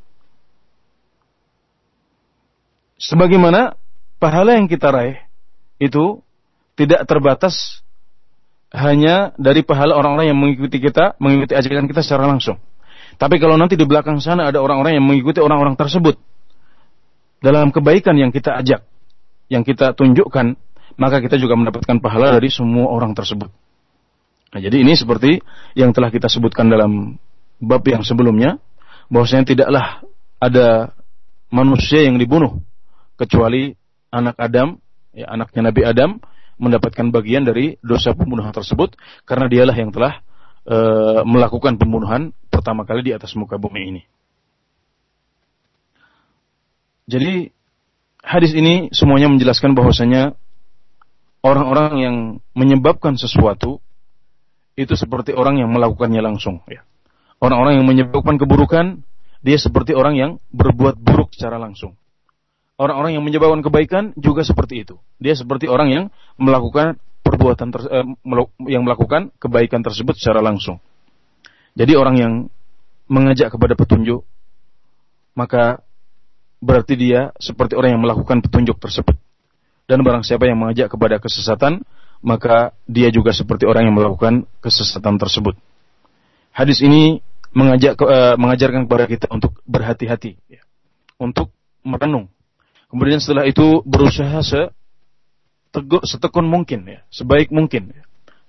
Sebagaimana 3.00 3.80
pahala 4.20 4.60
yang 4.60 4.68
kita 4.68 4.92
raih 4.92 5.16
itu 5.80 6.20
tidak 6.76 7.08
terbatas 7.08 7.80
hanya 8.76 9.32
dari 9.40 9.64
pahala 9.64 9.96
orang-orang 9.96 10.28
yang 10.28 10.36
mengikuti 10.36 10.84
kita, 10.84 11.16
mengikuti 11.16 11.56
ajakan 11.56 11.88
kita 11.88 12.04
secara 12.04 12.28
langsung. 12.28 12.60
Tapi 13.16 13.40
kalau 13.40 13.56
nanti 13.56 13.80
di 13.80 13.88
belakang 13.88 14.20
sana 14.20 14.52
ada 14.52 14.60
orang-orang 14.60 15.00
yang 15.00 15.06
mengikuti 15.08 15.40
orang-orang 15.40 15.80
tersebut 15.80 16.20
dalam 17.40 17.72
kebaikan 17.72 18.20
yang 18.20 18.28
kita 18.28 18.52
ajak, 18.52 18.84
yang 19.48 19.64
kita 19.64 19.96
tunjukkan, 19.96 20.60
maka 21.00 21.24
kita 21.24 21.40
juga 21.40 21.56
mendapatkan 21.56 21.96
pahala 22.04 22.36
dari 22.36 22.52
semua 22.52 22.92
orang 22.92 23.16
tersebut. 23.16 23.48
Nah, 24.56 24.64
jadi 24.64 24.80
ini 24.80 24.96
seperti 24.96 25.36
yang 25.76 25.92
telah 25.92 26.08
kita 26.08 26.32
sebutkan 26.32 26.72
dalam 26.72 27.20
bab 27.60 27.84
yang 27.84 28.00
sebelumnya, 28.00 28.56
bahwasanya 29.12 29.52
tidaklah 29.52 30.00
ada 30.40 30.96
manusia 31.52 32.08
yang 32.08 32.16
dibunuh 32.16 32.64
kecuali 33.20 33.76
anak 34.08 34.32
Adam, 34.40 34.80
ya 35.12 35.28
anaknya 35.28 35.60
Nabi 35.68 35.82
Adam 35.84 36.10
mendapatkan 36.56 37.12
bagian 37.12 37.44
dari 37.44 37.76
dosa 37.84 38.16
pembunuhan 38.16 38.48
tersebut 38.48 38.96
karena 39.28 39.44
dialah 39.44 39.76
yang 39.76 39.92
telah 39.92 40.24
e, 40.64 40.76
melakukan 41.28 41.76
pembunuhan 41.76 42.32
pertama 42.48 42.88
kali 42.88 43.04
di 43.04 43.12
atas 43.12 43.36
muka 43.36 43.60
bumi 43.60 43.92
ini. 43.92 44.02
Jadi 47.04 47.52
hadis 48.24 48.56
ini 48.56 48.88
semuanya 48.88 49.28
menjelaskan 49.28 49.76
bahwasanya 49.76 50.32
orang-orang 51.44 51.92
yang 52.00 52.16
menyebabkan 52.56 53.20
sesuatu 53.20 53.84
itu 54.76 54.92
seperti 54.92 55.32
orang 55.32 55.58
yang 55.58 55.72
melakukannya 55.72 56.20
langsung 56.20 56.60
ya. 56.68 56.84
Orang-orang 57.40 57.80
yang 57.80 57.86
menyebabkan 57.88 58.36
keburukan 58.40 59.04
dia 59.44 59.58
seperti 59.60 59.92
orang 59.92 60.14
yang 60.16 60.30
berbuat 60.52 60.96
buruk 61.00 61.32
secara 61.36 61.60
langsung 61.60 61.96
orang-orang 62.76 63.16
yang 63.16 63.24
menyebabkan 63.24 63.64
kebaikan 63.64 64.04
juga 64.16 64.44
seperti 64.44 64.84
itu. 64.84 65.00
Dia 65.16 65.32
seperti 65.36 65.66
orang 65.66 65.88
yang 65.92 66.04
melakukan 66.36 67.00
perbuatan 67.24 67.68
ter, 67.72 67.80
eh, 67.90 68.06
yang 68.70 68.86
melakukan 68.86 69.34
kebaikan 69.40 69.82
tersebut 69.82 70.14
secara 70.16 70.44
langsung. 70.44 70.78
Jadi 71.76 71.92
orang 71.96 72.16
yang 72.16 72.32
mengajak 73.10 73.52
kepada 73.52 73.76
petunjuk 73.76 74.24
maka 75.36 75.84
berarti 76.64 76.96
dia 76.96 77.36
seperti 77.36 77.76
orang 77.76 77.96
yang 77.98 78.02
melakukan 78.02 78.40
petunjuk 78.40 78.80
tersebut. 78.80 79.16
Dan 79.86 80.02
barang 80.02 80.24
siapa 80.26 80.48
yang 80.48 80.58
mengajak 80.58 80.90
kepada 80.90 81.20
kesesatan, 81.22 81.84
maka 82.24 82.76
dia 82.88 83.12
juga 83.12 83.32
seperti 83.34 83.68
orang 83.68 83.90
yang 83.90 83.96
melakukan 83.96 84.48
kesesatan 84.60 85.16
tersebut. 85.20 85.56
Hadis 86.52 86.80
ini 86.80 87.20
mengajak 87.52 87.96
uh, 88.00 88.36
mengajarkan 88.40 88.88
kepada 88.88 89.04
kita 89.08 89.26
untuk 89.32 89.60
berhati-hati, 89.64 90.36
ya. 90.48 90.64
untuk 91.20 91.52
merenung 91.84 92.32
Kemudian 92.86 93.18
setelah 93.18 93.46
itu 93.46 93.82
berusaha 93.82 94.38
se 94.46 94.70
setekun 96.08 96.48
mungkin 96.48 96.88
ya, 96.88 97.04
sebaik 97.12 97.52
mungkin 97.52 97.92
ya. 97.92 98.02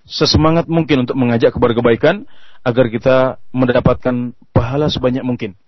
Sesemangat 0.08 0.72
mungkin 0.72 1.04
untuk 1.04 1.20
mengajak 1.20 1.52
kepada 1.52 1.76
kebaikan 1.76 2.24
agar 2.64 2.88
kita 2.88 3.16
mendapatkan 3.52 4.32
pahala 4.56 4.88
sebanyak 4.88 5.20
mungkin. 5.28 5.60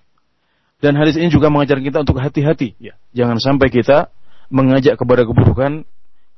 Dan 0.80 0.96
hadis 0.96 1.20
ini 1.20 1.28
juga 1.28 1.52
mengajarkan 1.52 1.84
kita 1.84 2.00
untuk 2.08 2.24
hati-hati 2.24 2.80
ya. 2.80 2.96
Jangan 3.12 3.36
sampai 3.44 3.68
kita 3.68 4.08
mengajak 4.48 4.96
kepada 4.96 5.28
keburukan, 5.28 5.84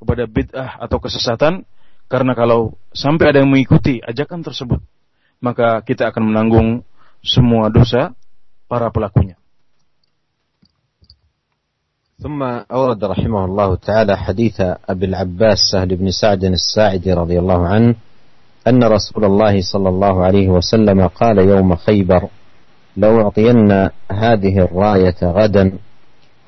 kepada 0.01 0.23
bid'ah 0.29 0.77
atau 0.81 0.97
kesesatan 1.01 1.65
karena 2.07 2.31
kalau 2.37 2.79
sampai 2.95 3.35
ada 3.35 3.43
yang 3.43 3.51
mengikuti 3.51 3.99
ajakan 3.99 4.39
tersebut, 4.39 4.79
maka 5.43 5.83
kita 5.83 6.07
akan 6.07 6.23
menanggung 6.31 6.67
semua 7.19 7.67
dosa 7.67 8.15
para 8.71 8.87
pelakunya. 8.91 9.35
ثم 12.17 12.41
أورد 12.65 12.97
رحمه 13.13 13.45
الله 13.45 13.75
تعالى 13.75 14.17
حديث 14.17 14.57
أبي 14.89 15.05
العباس 15.05 15.69
سهل 15.69 15.95
بن 16.01 16.09
سعد 16.09 16.49
الساعدي 16.49 17.13
رضي 17.13 17.37
الله 17.37 17.61
عنه 17.67 17.95
أن 18.67 18.81
رسول 18.83 19.25
الله 19.25 19.61
صلى 19.61 19.89
الله 19.89 20.15
عليه 20.25 20.47
وسلم 20.49 21.07
قال 21.07 21.37
يوم 21.37 21.75
خيبر 21.75 22.27
لو 22.97 23.21
أعطين 23.21 23.69
هذه 24.11 24.55
الراية 24.65 25.21
غدا 25.23 25.77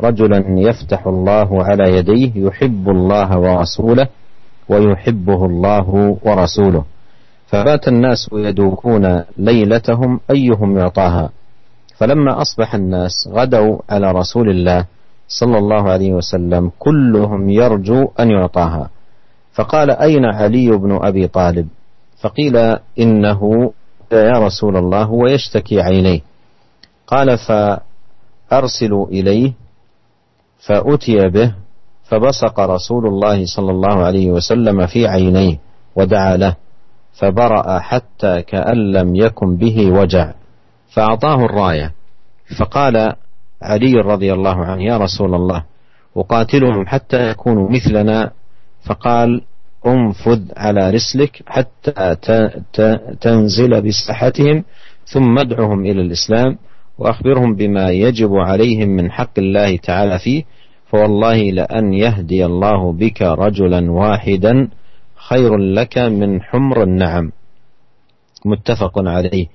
رجلا 0.01 0.45
يفتح 0.61 1.07
الله 1.07 1.65
على 1.65 1.97
يديه 1.97 2.33
يحب 2.37 2.89
الله 2.89 3.39
ورسوله 3.39 4.09
ويحبه 4.69 5.47
الله 5.47 6.19
ورسوله. 6.23 6.85
فبات 7.47 7.89
الناس 7.89 8.31
يدوكون 8.33 9.23
ليلتهم 9.37 10.21
أيهم 10.31 10.79
يعطاها. 10.79 11.31
فلما 11.97 12.43
أصبح 12.43 12.75
الناس 12.75 13.13
غدوا 13.29 13.79
على 13.91 14.13
رسول 14.13 14.51
الله 14.51 14.85
صلى 15.29 15.59
الله 15.59 15.91
عليه 15.91 16.13
وسلم 16.13 16.71
كلهم 16.79 17.51
يرجو 17.51 18.09
أن 18.21 18.31
يعطاها. 18.31 18.91
فقال 19.53 19.91
أين 19.91 20.25
علي 20.25 20.71
بن 20.71 20.99
أبي 21.03 21.29
طالب؟ 21.29 21.69
فقيل 22.21 22.57
إنه 22.99 23.73
يا 24.13 24.39
رسول 24.39 24.77
الله 24.77 25.03
هو 25.03 25.27
يشتكي 25.27 25.81
عينيه. 25.81 26.21
قال 27.07 27.39
فأرسلوا 27.39 29.07
إليه 29.09 29.53
فأتي 30.67 31.29
به 31.29 31.55
فبصق 32.05 32.61
رسول 32.61 33.07
الله 33.07 33.47
صلى 33.47 33.71
الله 33.71 34.05
عليه 34.05 34.31
وسلم 34.31 34.87
في 34.87 35.07
عينيه 35.07 35.59
ودعا 35.97 36.37
له 36.37 36.57
فبرأ 37.13 37.79
حتى 37.79 38.43
كأن 38.43 38.93
لم 38.93 39.15
يكن 39.15 39.57
به 39.57 39.91
وجع 39.93 40.33
فأعطاه 40.91 41.45
الراية 41.45 41.93
فقال 42.59 43.13
علي 43.63 43.93
رضي 43.93 44.33
الله 44.33 44.65
عنه 44.65 44.83
يا 44.85 44.97
رسول 44.99 45.35
الله 45.35 45.65
أقاتلهم 46.17 46.87
حتى 46.87 47.31
يكونوا 47.31 47.71
مثلنا 47.71 48.31
فقال 48.85 49.41
انفذ 49.87 50.41
على 50.57 50.91
رسلك 50.91 51.43
حتى 51.47 52.17
تنزل 53.21 53.83
بساحتهم 53.83 54.65
ثم 55.07 55.39
ادعهم 55.39 55.81
إلى 55.81 56.01
الإسلام 56.03 56.59
وأخبرهم 56.99 57.55
بما 57.55 57.91
يجب 57.91 58.35
عليهم 58.35 58.89
من 58.89 59.11
حق 59.13 59.39
الله 59.39 59.77
تعالى 59.77 60.19
فيه 60.19 60.45
فوالله 60.87 61.51
لأن 61.51 61.93
يهدي 61.95 62.47
الله 62.47 62.93
بك 62.93 63.23
رجلا 63.23 63.93
واحدا 63.93 64.69
خير 65.29 65.57
لك 65.57 65.99
من 65.99 66.43
حمر 66.43 66.83
النعم. 66.83 67.33
متفق 68.45 68.93
عليه. 68.99 69.47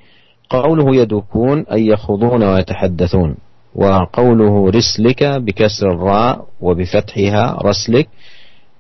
قوله 0.50 0.96
يدوكون 0.96 1.66
أي 1.72 1.88
يخوضون 1.88 2.44
ويتحدثون 2.44 3.36
وقوله 3.76 4.70
رسلك 4.70 5.24
بكسر 5.24 5.92
الراء 5.92 6.46
وبفتحها 6.62 7.58
رسلك 7.64 8.10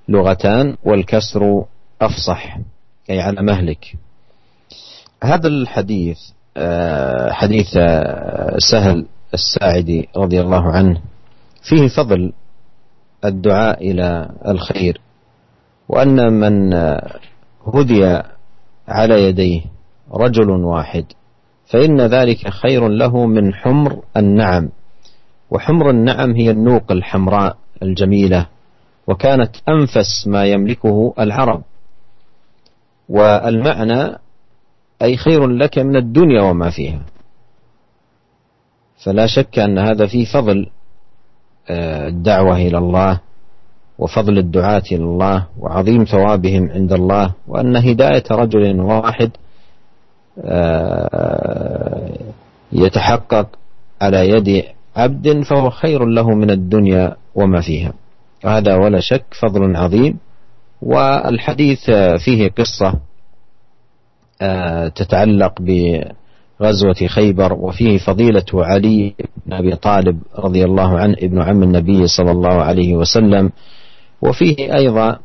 لغتان 0.09 0.75
والكسر 0.83 1.65
أفصح 2.01 2.57
أي 3.09 3.21
على 3.21 3.41
مهلك. 3.41 3.95
هذا 5.23 5.47
الحديث 5.47 6.19
حديث 7.31 7.77
آه، 7.77 8.57
سهل 8.71 9.05
الساعدي 9.33 10.09
رضي 10.17 10.41
الله 10.41 10.71
عنه. 10.71 11.01
فيه 11.69 11.87
فضل 11.87 12.33
الدعاء 13.25 13.91
إلى 13.91 14.29
الخير 14.47 15.01
وأن 15.89 16.33
من 16.33 16.73
آه، 16.73 17.19
هدي 17.73 18.21
على 18.87 19.23
يديه 19.23 19.61
رجل 20.13 20.49
واحد 20.49 21.05
فإن 21.65 22.01
ذلك 22.01 22.49
خير 22.49 22.87
له 22.87 23.25
من 23.25 23.53
حمر 23.53 24.03
النعم. 24.17 24.69
وحمر 25.51 25.89
النعم 25.89 26.31
هي 26.35 26.51
النوق 26.51 26.91
الحمراء 26.91 27.57
الجميلة 27.83 28.47
وكانت 29.07 29.55
أنفس 29.69 30.27
ما 30.27 30.45
يملكه 30.45 31.13
العرب. 31.19 31.63
والمعنى 33.09 34.19
أي 35.01 35.17
خير 35.17 35.47
لك 35.47 35.79
من 35.79 35.95
الدنيا 35.95 36.41
وما 36.41 36.69
فيها. 36.69 37.01
فلا 39.03 39.27
شك 39.27 39.59
أن 39.59 39.79
هذا 39.79 40.05
فيه 40.05 40.25
فضل 40.25 40.69
آه، 41.69 42.07
الدعوة 42.07 42.57
إلى 42.57 42.77
الله 42.77 43.19
وفضل 43.99 44.37
الدعاة 44.37 44.83
إلى 44.91 45.03
الله 45.03 45.45
وعظيم 45.59 46.03
ثوابهم 46.03 46.69
عند 46.71 46.93
الله 46.93 47.33
وأن 47.47 47.75
هداية 47.75 48.23
رجل 48.31 48.79
واحد 48.79 49.31
آه، 50.43 52.17
يتحقق 52.71 53.47
على 54.01 54.29
يد 54.29 54.63
عبد 54.95 55.43
فهو 55.43 55.69
خير 55.69 56.05
له 56.05 56.29
من 56.29 56.51
الدنيا 56.51 57.15
وما 57.35 57.61
فيها. 57.61 57.93
هذا 58.45 58.75
ولا 58.75 58.99
شك 58.99 59.25
فضل 59.41 59.75
عظيم 59.75 60.17
والحديث 60.81 61.91
فيه 62.25 62.49
قصة. 62.49 62.99
تتعلق 64.95 65.61
بغزوة 65.61 67.07
خيبر 67.07 67.53
وفيه 67.53 67.97
فضيلة 67.97 68.45
علي 68.53 69.13
بن 69.45 69.53
أبي 69.53 69.75
طالب 69.75 70.19
رضي 70.35 70.65
الله 70.65 70.99
عنه 70.99 71.13
ابن 71.13 71.41
عم 71.41 71.63
النبي 71.63 72.07
صلى 72.07 72.31
الله 72.31 72.61
عليه 72.63 72.95
وسلم. 72.95 73.51
وفيه 74.21 74.75
أيضا 74.75 75.19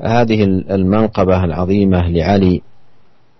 هذه 0.00 0.44
المنقبة 0.44 1.44
العظيمة 1.44 2.08
لعلي 2.08 2.62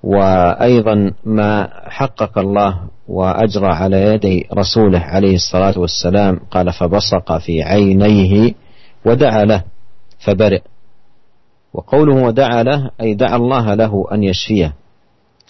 وأيضا 0.03 1.13
ما 1.25 1.69
حقق 1.89 2.39
الله 2.39 2.81
وأجرى 3.09 3.67
على 3.67 4.03
يدي 4.03 4.47
رسوله 4.55 4.99
عليه 4.99 5.35
الصلاة 5.35 5.79
والسلام. 5.79 6.41
قال 6.51 6.73
فبصق 6.73 7.39
في 7.39 7.63
عينيه 7.63 8.55
ودعا 9.05 9.45
له 9.45 9.65
فبرئ. 10.19 10.61
وقوله 11.75 12.15
ودعا 12.15 12.63
له 12.63 12.91
أي 13.01 13.15
دعا 13.15 13.37
الله 13.37 13.75
له 13.75 14.05
أن 14.13 14.23
يشفيه. 14.23 14.75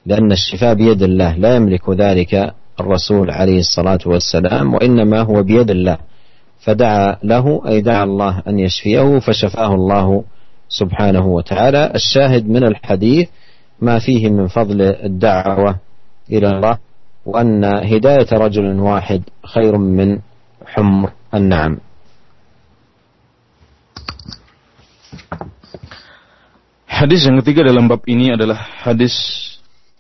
لأن 0.06 0.32
الشفاء 0.32 0.74
بيد 0.74 1.02
الله 1.02 1.36
لا 1.36 1.56
يملك 1.56 1.90
ذلك 1.90 2.54
الرسول 2.80 3.30
عليه 3.30 3.58
الصلاة 3.58 4.02
والسلام 4.06 4.74
وإنما 4.74 5.20
هو 5.20 5.42
بيد 5.42 5.70
الله. 5.70 5.98
فدعا 6.62 7.16
له 7.22 7.62
أي 7.66 7.80
دعا 7.80 8.04
الله 8.04 8.42
أن 8.48 8.58
يشفيه 8.58 9.18
فشفاه 9.18 9.74
الله 9.74 10.24
سبحانه 10.68 11.26
وتعالى. 11.26 11.92
الشاهد 11.94 12.48
من 12.48 12.64
الحديث 12.64 13.28
ما 13.80 13.98
فيه 13.98 14.30
من 14.30 14.46
فضل 14.46 14.82
الدعوة 14.82 15.78
إلى 16.30 16.48
الله 16.50 16.78
وأن 17.26 17.64
هداية 17.64 18.30
رجل 18.32 18.66
واحد 18.80 19.22
خير 19.44 19.78
من 19.78 20.18
حمر 20.66 21.10
النعم. 21.34 21.78
Hadis 26.92 27.26
yang 27.26 27.42
ketiga 27.42 27.66
dalam 27.66 27.90
bab 27.90 28.06
ini 28.06 28.30
adalah 28.30 28.62
hadis 28.86 29.12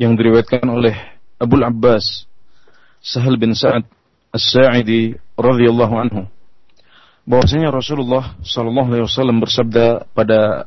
yang 0.02 0.18
diriwayatkan 0.18 0.66
oleh 0.66 0.98
Abu 1.38 1.62
Abbas 1.62 2.26
Sahal 2.98 3.38
bin 3.38 3.54
Sa'ad 3.54 3.86
As-Sa'idi 4.34 5.14
radhiyallahu 5.38 5.94
anhu 5.94 6.26
bahwasanya 7.22 7.70
Rasulullah 7.70 8.34
sallallahu 8.42 8.90
alaihi 8.90 9.06
wasallam 9.06 9.38
bersabda 9.38 10.10
pada 10.10 10.66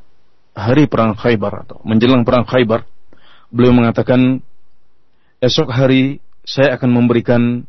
hari 0.55 0.87
perang 0.87 1.19
Khaybar 1.19 1.67
atau 1.67 1.83
menjelang 1.83 2.23
perang 2.23 2.47
Khaybar 2.47 2.87
beliau 3.51 3.75
mengatakan 3.75 4.39
esok 5.43 5.67
hari 5.67 6.23
saya 6.47 6.79
akan 6.79 6.95
memberikan 6.95 7.67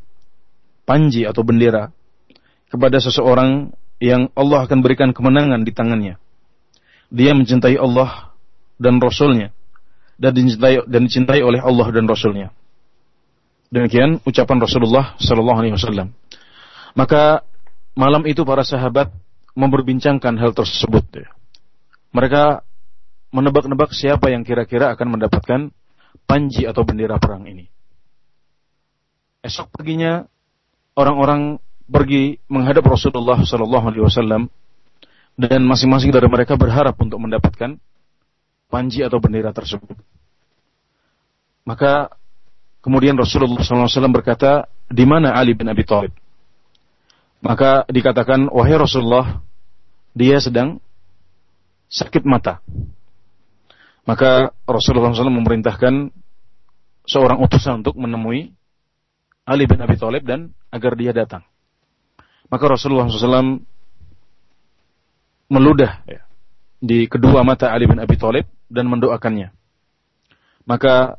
panji 0.86 1.26
atau 1.26 1.42
bendera 1.42 1.90
kepada 2.70 3.02
seseorang 3.02 3.74
yang 3.98 4.30
Allah 4.38 4.68
akan 4.68 4.84
berikan 4.84 5.10
kemenangan 5.16 5.64
di 5.64 5.72
tangannya. 5.72 6.14
Dia 7.08 7.32
mencintai 7.32 7.80
Allah 7.80 8.36
dan 8.76 9.00
Rasulnya 9.00 9.55
dan 10.16 10.32
dicintai 10.32 10.84
dan 10.88 11.00
dicintai 11.04 11.40
oleh 11.44 11.60
Allah 11.60 11.88
dan 11.92 12.08
Rasulnya. 12.08 12.48
Demikian 13.68 14.22
ucapan 14.24 14.58
Rasulullah 14.62 15.14
Sallallahu 15.20 15.58
Alaihi 15.60 15.74
Wasallam. 15.76 16.14
Maka 16.96 17.44
malam 17.92 18.24
itu 18.24 18.46
para 18.46 18.64
sahabat 18.64 19.12
memperbincangkan 19.52 20.36
hal 20.40 20.56
tersebut. 20.56 21.28
Mereka 22.14 22.64
menebak-nebak 23.34 23.92
siapa 23.92 24.32
yang 24.32 24.46
kira-kira 24.46 24.96
akan 24.96 25.18
mendapatkan 25.18 25.60
panji 26.24 26.64
atau 26.64 26.86
bendera 26.86 27.20
perang 27.20 27.44
ini. 27.44 27.68
Esok 29.44 29.68
paginya 29.76 30.24
orang-orang 30.96 31.60
pergi 31.86 32.40
menghadap 32.48 32.86
Rasulullah 32.88 33.38
Sallallahu 33.44 33.86
Alaihi 33.92 34.04
Wasallam 34.06 34.42
dan 35.36 35.60
masing-masing 35.68 36.10
dari 36.10 36.26
mereka 36.26 36.56
berharap 36.56 36.96
untuk 36.96 37.20
mendapatkan 37.20 37.76
panji 38.66 39.02
atau 39.02 39.18
bendera 39.22 39.54
tersebut. 39.54 39.94
Maka 41.66 42.14
kemudian 42.82 43.18
Rasulullah 43.18 43.62
SAW 43.62 44.14
berkata, 44.14 44.70
di 44.86 45.02
mana 45.02 45.34
Ali 45.34 45.58
bin 45.58 45.66
Abi 45.66 45.82
Thalib? 45.82 46.14
Maka 47.42 47.82
dikatakan, 47.90 48.46
wahai 48.50 48.78
Rasulullah, 48.78 49.42
dia 50.14 50.38
sedang 50.38 50.78
sakit 51.90 52.22
mata. 52.22 52.62
Maka 54.06 54.54
Rasulullah 54.66 55.10
SAW 55.10 55.42
memerintahkan 55.42 56.14
seorang 57.06 57.42
utusan 57.42 57.82
untuk 57.82 57.98
menemui 57.98 58.54
Ali 59.46 59.66
bin 59.66 59.78
Abi 59.82 59.98
Thalib 59.98 60.26
dan 60.26 60.54
agar 60.70 60.94
dia 60.94 61.14
datang. 61.14 61.42
Maka 62.46 62.64
Rasulullah 62.70 63.10
SAW 63.10 63.62
meludah 65.46 66.02
ya, 66.06 66.22
di 66.78 67.06
kedua 67.06 67.42
mata 67.46 67.70
Ali 67.70 67.86
bin 67.86 67.98
Abi 67.98 68.18
Thalib 68.18 68.46
dan 68.66 68.90
mendoakannya. 68.90 69.54
Maka 70.66 71.16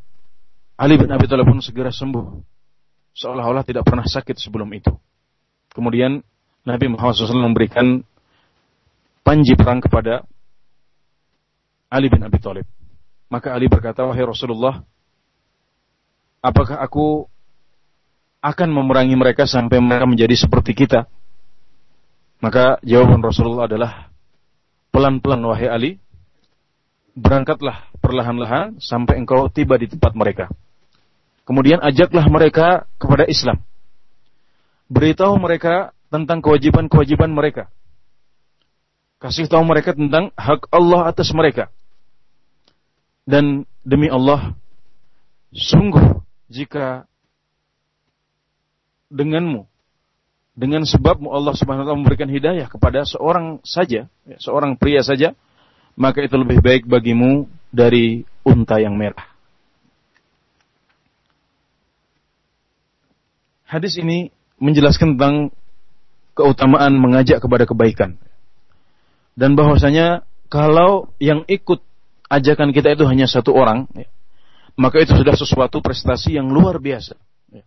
Ali 0.78 1.00
bin 1.00 1.10
Abi 1.10 1.26
Thalib 1.26 1.48
pun 1.48 1.64
segera 1.64 1.90
sembuh. 1.90 2.26
Seolah-olah 3.18 3.66
tidak 3.66 3.88
pernah 3.88 4.06
sakit 4.06 4.38
sebelum 4.38 4.70
itu. 4.78 4.94
Kemudian 5.74 6.22
Nabi 6.68 6.86
Muhammad 6.92 7.18
SAW 7.18 7.50
memberikan 7.50 8.06
panji 9.26 9.58
perang 9.58 9.82
kepada 9.82 10.28
Ali 11.88 12.12
bin 12.12 12.22
Abi 12.22 12.38
Thalib. 12.38 12.68
Maka 13.28 13.56
Ali 13.56 13.68
berkata, 13.68 14.08
wahai 14.08 14.24
Rasulullah, 14.24 14.84
apakah 16.40 16.80
aku 16.80 17.28
akan 18.40 18.70
memerangi 18.72 19.16
mereka 19.20 19.44
sampai 19.44 19.84
mereka 19.84 20.08
menjadi 20.08 20.36
seperti 20.48 20.72
kita? 20.76 21.08
Maka 22.40 22.80
jawaban 22.86 23.20
Rasulullah 23.20 23.68
adalah, 23.68 23.92
pelan-pelan 24.94 25.42
wahai 25.44 25.68
Ali, 25.68 25.92
berangkatlah 27.18 27.90
perlahan-lahan 27.98 28.78
sampai 28.78 29.18
engkau 29.18 29.50
tiba 29.50 29.74
di 29.82 29.90
tempat 29.90 30.14
mereka. 30.14 30.46
Kemudian 31.50 31.82
ajaklah 31.82 32.30
mereka 32.30 32.86
kepada 33.02 33.26
Islam. 33.26 33.58
Beritahu 34.86 35.34
mereka 35.42 35.98
tentang 36.14 36.46
kewajiban-kewajiban 36.46 37.34
mereka. 37.34 37.74
Kasih 39.18 39.50
tahu 39.50 39.66
mereka 39.66 39.98
tentang 39.98 40.30
hak 40.38 40.70
Allah 40.70 41.10
atas 41.10 41.34
mereka. 41.34 41.74
Dan 43.26 43.66
demi 43.82 44.08
Allah, 44.08 44.54
sungguh 45.52 46.22
jika 46.48 47.10
denganmu, 49.10 49.66
dengan 50.58 50.86
sebabmu 50.86 51.34
Allah 51.34 51.54
Subhanahu 51.58 51.84
wa 51.84 51.88
taala 51.92 52.02
memberikan 52.02 52.30
hidayah 52.30 52.70
kepada 52.72 53.04
seorang 53.04 53.60
saja, 53.68 54.08
ya, 54.26 54.38
seorang 54.40 54.80
pria 54.80 55.04
saja, 55.04 55.36
maka 55.98 56.22
itu 56.22 56.38
lebih 56.38 56.62
baik 56.62 56.86
bagimu 56.86 57.50
dari 57.74 58.22
unta 58.46 58.78
yang 58.78 58.94
merah. 58.94 59.26
Hadis 63.68 64.00
ini 64.00 64.32
menjelaskan 64.62 65.18
tentang 65.18 65.52
keutamaan 66.38 66.96
mengajak 66.96 67.42
kepada 67.42 67.66
kebaikan. 67.68 68.16
Dan 69.34 69.58
bahwasanya 69.58 70.24
kalau 70.48 71.12
yang 71.20 71.44
ikut 71.50 71.84
ajakan 72.32 72.72
kita 72.72 72.96
itu 72.96 73.04
hanya 73.10 73.28
satu 73.28 73.52
orang, 73.52 73.90
ya, 73.92 74.08
maka 74.80 75.04
itu 75.04 75.18
sudah 75.18 75.36
sesuatu 75.36 75.84
prestasi 75.84 76.38
yang 76.40 76.48
luar 76.48 76.80
biasa. 76.80 77.18
Ya, 77.52 77.66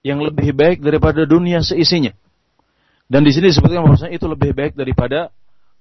yang 0.00 0.22
lebih 0.24 0.54
baik 0.54 0.78
daripada 0.80 1.26
dunia 1.28 1.60
seisinya. 1.60 2.14
Dan 3.10 3.26
di 3.26 3.34
sini 3.34 3.52
disebutkan 3.52 3.84
bahwasanya 3.84 4.14
itu 4.14 4.26
lebih 4.30 4.56
baik 4.56 4.72
daripada 4.78 5.28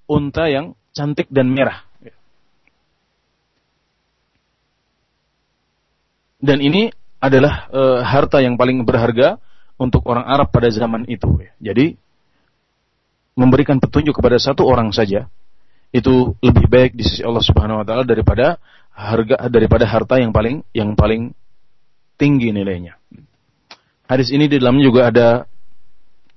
unta 0.09 0.49
yang 0.51 0.75
cantik 0.97 1.29
dan 1.29 1.53
merah. 1.53 1.85
Ya. 2.01 2.15
Dan 6.41 6.57
ini 6.65 6.89
adalah 7.21 7.69
e, 7.69 7.81
harta 8.01 8.41
yang 8.41 8.57
paling 8.57 8.81
berharga 8.81 9.37
untuk 9.77 10.01
orang 10.09 10.25
Arab 10.25 10.49
pada 10.49 10.73
zaman 10.73 11.05
itu. 11.05 11.29
Ya. 11.37 11.53
Jadi 11.73 11.93
memberikan 13.37 13.77
petunjuk 13.77 14.17
kepada 14.17 14.41
satu 14.41 14.65
orang 14.65 14.89
saja 14.89 15.29
itu 15.93 16.33
lebih 16.41 16.65
baik 16.65 16.91
di 16.97 17.05
sisi 17.05 17.21
Allah 17.21 17.45
Subhanahu 17.45 17.79
wa 17.79 17.85
taala 17.85 18.03
daripada 18.03 18.57
harga 18.91 19.45
daripada 19.47 19.85
harta 19.85 20.17
yang 20.17 20.33
paling 20.33 20.65
yang 20.73 20.97
paling 20.97 21.31
tinggi 22.17 22.49
nilainya. 22.49 22.97
Hadis 24.09 24.33
ini 24.33 24.49
di 24.49 24.57
dalamnya 24.57 24.83
juga 24.89 25.01
ada 25.13 25.27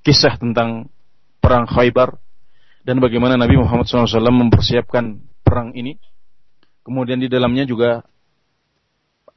kisah 0.05 0.37
tentang 0.37 0.93
perang 1.41 1.65
Khaybar 1.65 2.21
dan 2.85 2.97
bagaimana 2.99 3.37
Nabi 3.37 3.61
Muhammad 3.61 3.85
SAW 3.87 4.33
mempersiapkan 4.33 5.21
perang 5.45 5.77
ini. 5.77 6.01
Kemudian 6.81 7.21
di 7.21 7.29
dalamnya 7.29 7.69
juga 7.69 8.03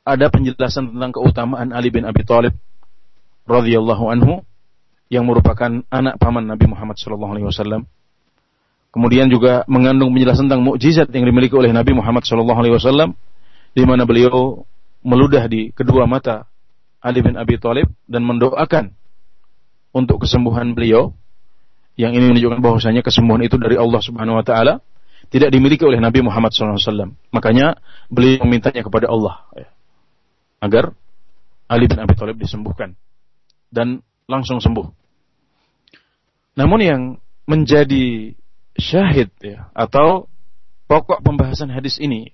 ada 0.04 0.28
penjelasan 0.32 0.96
tentang 0.96 1.12
keutamaan 1.16 1.72
Ali 1.76 1.92
bin 1.92 2.08
Abi 2.08 2.24
Thalib 2.24 2.56
radhiyallahu 3.48 4.04
anhu 4.12 4.44
yang 5.12 5.28
merupakan 5.28 5.84
anak 5.92 6.16
paman 6.18 6.48
Nabi 6.48 6.66
Muhammad 6.72 6.96
SAW 6.98 7.84
Kemudian 8.94 9.26
juga 9.26 9.66
mengandung 9.66 10.14
penjelasan 10.14 10.46
tentang 10.46 10.62
mukjizat 10.62 11.10
yang 11.10 11.26
dimiliki 11.26 11.58
oleh 11.58 11.74
Nabi 11.74 11.98
Muhammad 11.98 12.30
SAW, 12.30 13.18
di 13.74 13.84
mana 13.90 14.06
beliau 14.06 14.70
meludah 15.02 15.50
di 15.50 15.74
kedua 15.74 16.06
mata 16.06 16.46
Ali 17.02 17.26
bin 17.26 17.34
Abi 17.34 17.58
Thalib 17.58 17.90
dan 18.06 18.22
mendoakan 18.22 18.94
untuk 19.98 20.22
kesembuhan 20.22 20.78
beliau 20.78 21.18
yang 21.94 22.18
ini 22.18 22.34
menunjukkan 22.34 22.60
bahwasanya 22.60 23.06
kesembuhan 23.06 23.46
itu 23.46 23.56
dari 23.62 23.78
Allah 23.78 24.02
Subhanahu 24.02 24.42
wa 24.42 24.46
taala 24.46 24.82
tidak 25.30 25.50
dimiliki 25.54 25.82
oleh 25.86 25.98
Nabi 25.98 26.22
Muhammad 26.22 26.54
SAW. 26.54 27.14
Makanya 27.34 27.78
beliau 28.10 28.46
memintanya 28.46 28.86
kepada 28.86 29.10
Allah 29.10 29.46
ya, 29.58 29.70
agar 30.62 30.94
Ali 31.70 31.90
bin 31.90 31.98
Abi 31.98 32.14
Thalib 32.14 32.38
disembuhkan 32.38 32.94
dan 33.74 34.06
langsung 34.30 34.62
sembuh. 34.62 34.90
Namun 36.54 36.80
yang 36.86 37.02
menjadi 37.50 38.38
syahid 38.78 39.34
ya 39.42 39.70
atau 39.74 40.30
pokok 40.86 41.26
pembahasan 41.26 41.74
hadis 41.74 41.98
ini 41.98 42.30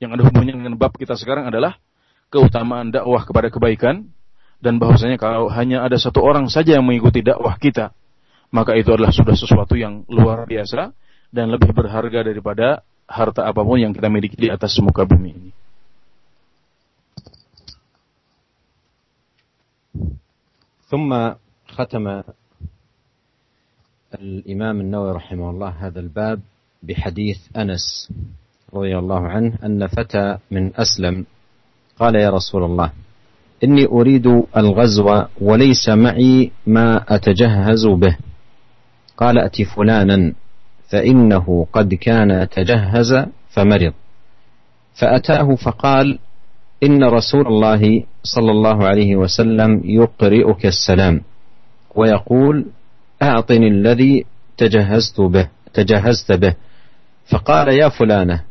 yang 0.00 0.12
ada 0.12 0.24
hubungannya 0.28 0.56
dengan 0.56 0.74
bab 0.76 0.92
kita 0.96 1.16
sekarang 1.16 1.48
adalah 1.48 1.80
keutamaan 2.28 2.92
dakwah 2.92 3.24
kepada 3.24 3.48
kebaikan 3.48 4.12
dan 4.60 4.80
bahwasanya 4.80 5.16
kalau 5.20 5.48
hanya 5.52 5.84
ada 5.84 6.00
satu 6.00 6.24
orang 6.24 6.48
saja 6.48 6.80
yang 6.80 6.84
mengikuti 6.84 7.20
dakwah 7.20 7.56
kita 7.60 7.92
maka 8.50 8.78
itu 8.78 8.94
adalah 8.94 9.12
sudah 9.12 9.34
sesuatu 9.34 9.74
yang 9.74 10.06
luar 10.06 10.46
biasa 10.46 10.94
dan 11.30 11.50
lebih 11.50 11.74
berharga 11.74 12.22
daripada 12.22 12.86
harta 13.06 13.46
apapun 13.46 13.82
yang 13.82 13.92
kita 13.94 14.10
miliki 14.10 14.36
di 14.36 14.48
atas 14.50 14.78
muka 14.82 15.06
bumi 15.06 15.30
ini. 15.34 15.52
ثم 20.86 21.10
ختم 21.66 22.22
الإمام 24.14 24.76
النووي 24.80 25.10
رحمه 25.12 25.50
الله 25.50 25.68
هذا 25.68 26.00
الباب 26.00 26.40
بحديث 26.82 27.38
أنس 27.58 28.06
رضي 28.74 28.98
الله 28.98 29.22
عنه 29.28 29.58
أن 29.66 29.86
فتى 29.86 30.38
من 30.50 30.70
أسلم 30.78 31.26
قال 31.98 32.14
يا 32.14 32.30
رسول 32.30 32.64
الله 32.64 32.92
إني 33.64 33.86
أريد 33.86 34.26
الغزو 34.56 35.08
وليس 35.40 35.88
معي 35.88 36.52
ما 36.66 37.02
أتجهز 37.08 37.86
به 37.86 38.16
قال 39.16 39.38
أتي 39.38 39.64
فلانا 39.64 40.32
فإنه 40.88 41.66
قد 41.72 41.94
كان 41.94 42.48
تجهز 42.48 43.26
فمرض. 43.50 43.92
فأتاه 44.94 45.54
فقال 45.54 46.18
إن 46.82 47.04
رسول 47.04 47.46
الله 47.46 48.04
صلى 48.22 48.50
الله 48.50 48.86
عليه 48.86 49.16
وسلم 49.16 49.80
يقرئك 49.84 50.66
السلام 50.66 51.20
ويقول 51.94 52.66
أعطني 53.22 53.68
الذي 53.68 54.24
تجهزت 54.56 55.20
به 55.20 55.48
تجهزت 55.74 56.32
به. 56.32 56.54
فقال 57.30 57.68
يا 57.68 57.88
فلانة 57.88 58.42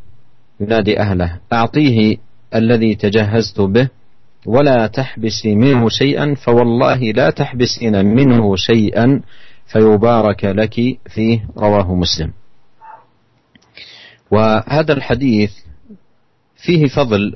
ينادي 0.60 0.99
أهله 0.99 1.39
أعطيه 1.54 2.17
الذي 2.56 2.95
تجهزت 2.95 3.62
به 3.62 3.89
ولا 4.45 4.88
تحبسي 4.88 5.56
منه 5.56 5.89
شيئا 5.89 6.36
فوالله 6.36 7.12
لا 7.12 7.30
تحبسين 7.30 8.06
منه 8.06 8.56
شيئا 8.56 9.21
فيبارك 9.67 10.45
لك 10.45 10.75
فيه 11.10 11.47
رواه 11.58 11.95
مسلم. 11.95 12.32
وهذا 14.32 14.93
الحديث 14.93 15.51
فيه 16.56 16.86
فضل 16.86 17.36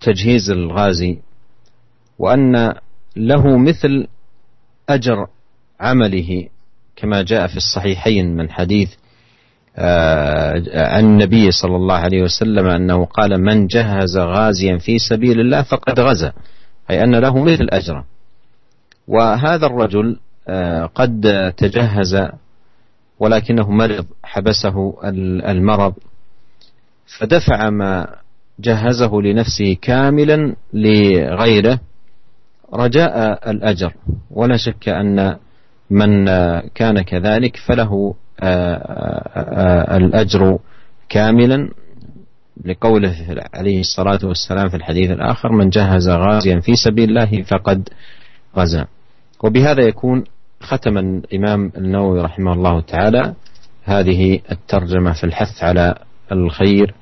تجهيز 0.00 0.50
الغازي 0.50 1.18
وأن 2.18 2.74
له 3.16 3.58
مثل 3.58 4.06
أجر 4.88 5.26
عمله 5.80 6.48
كما 6.96 7.22
جاء 7.22 7.46
في 7.46 7.56
الصحيحين 7.56 8.36
من 8.36 8.50
حديث 8.50 8.90
آه، 9.76 10.62
عن 10.74 11.04
النبي 11.04 11.50
صلى 11.50 11.76
الله 11.76 11.94
عليه 11.94 12.22
وسلم 12.22 12.66
أنه 12.66 13.04
قال 13.04 13.42
من 13.42 13.66
جهز 13.66 14.16
غازيا 14.18 14.78
في 14.78 14.98
سبيل 14.98 15.40
الله 15.40 15.62
فقد 15.62 16.00
غزا. 16.00 16.32
أي 16.90 17.02
أن 17.04 17.14
له 17.14 17.44
مثل 17.44 17.68
أجره. 17.70 18.04
وهذا 19.08 19.66
الرجل 19.66 20.16
آه، 20.16 20.23
قد 20.94 21.52
تجهز 21.56 22.28
ولكنه 23.18 23.70
مرض 23.70 24.06
حبسه 24.24 24.94
المرض. 25.50 25.94
فدفع 27.18 27.70
ما 27.70 28.16
جهزه 28.60 29.20
لنفسه 29.20 29.76
كاملا 29.82 30.56
لغيره. 30.72 31.80
رجاء 32.74 33.50
الأجر. 33.50 33.92
ولا 34.30 34.56
شك 34.56 34.88
أن 34.88 35.36
من 35.90 36.26
كان 36.74 37.02
كذلك 37.02 37.56
فله 37.56 38.14
آه، 38.40 38.74
آه، 38.74 39.94
آه، 39.94 39.96
الأجر 39.96 40.58
كاملا. 41.08 41.70
لقوله 42.64 43.14
عليه 43.54 43.80
الصلاة 43.80 44.18
والسلام 44.22 44.68
في 44.68 44.76
الحديث 44.76 45.10
الآخر 45.10 45.52
من 45.52 45.70
جهز 45.70 46.08
غازيا 46.08 46.60
في 46.60 46.76
سبيل 46.76 47.08
الله 47.08 47.42
فقد 47.42 47.88
غزا. 48.56 48.86
وبهذا 49.44 49.82
يكون 49.82 50.24
ختم 50.64 50.98
الإمام 50.98 51.72
النووي 51.76 52.20
رحمه 52.20 52.52
الله 52.52 52.80
تعالى 52.80 53.22
هذه 53.84 54.40
الترجمة 54.50 55.12
في 55.12 55.24
الحث 55.24 55.64
على 55.64 55.94
الخير 56.32 56.94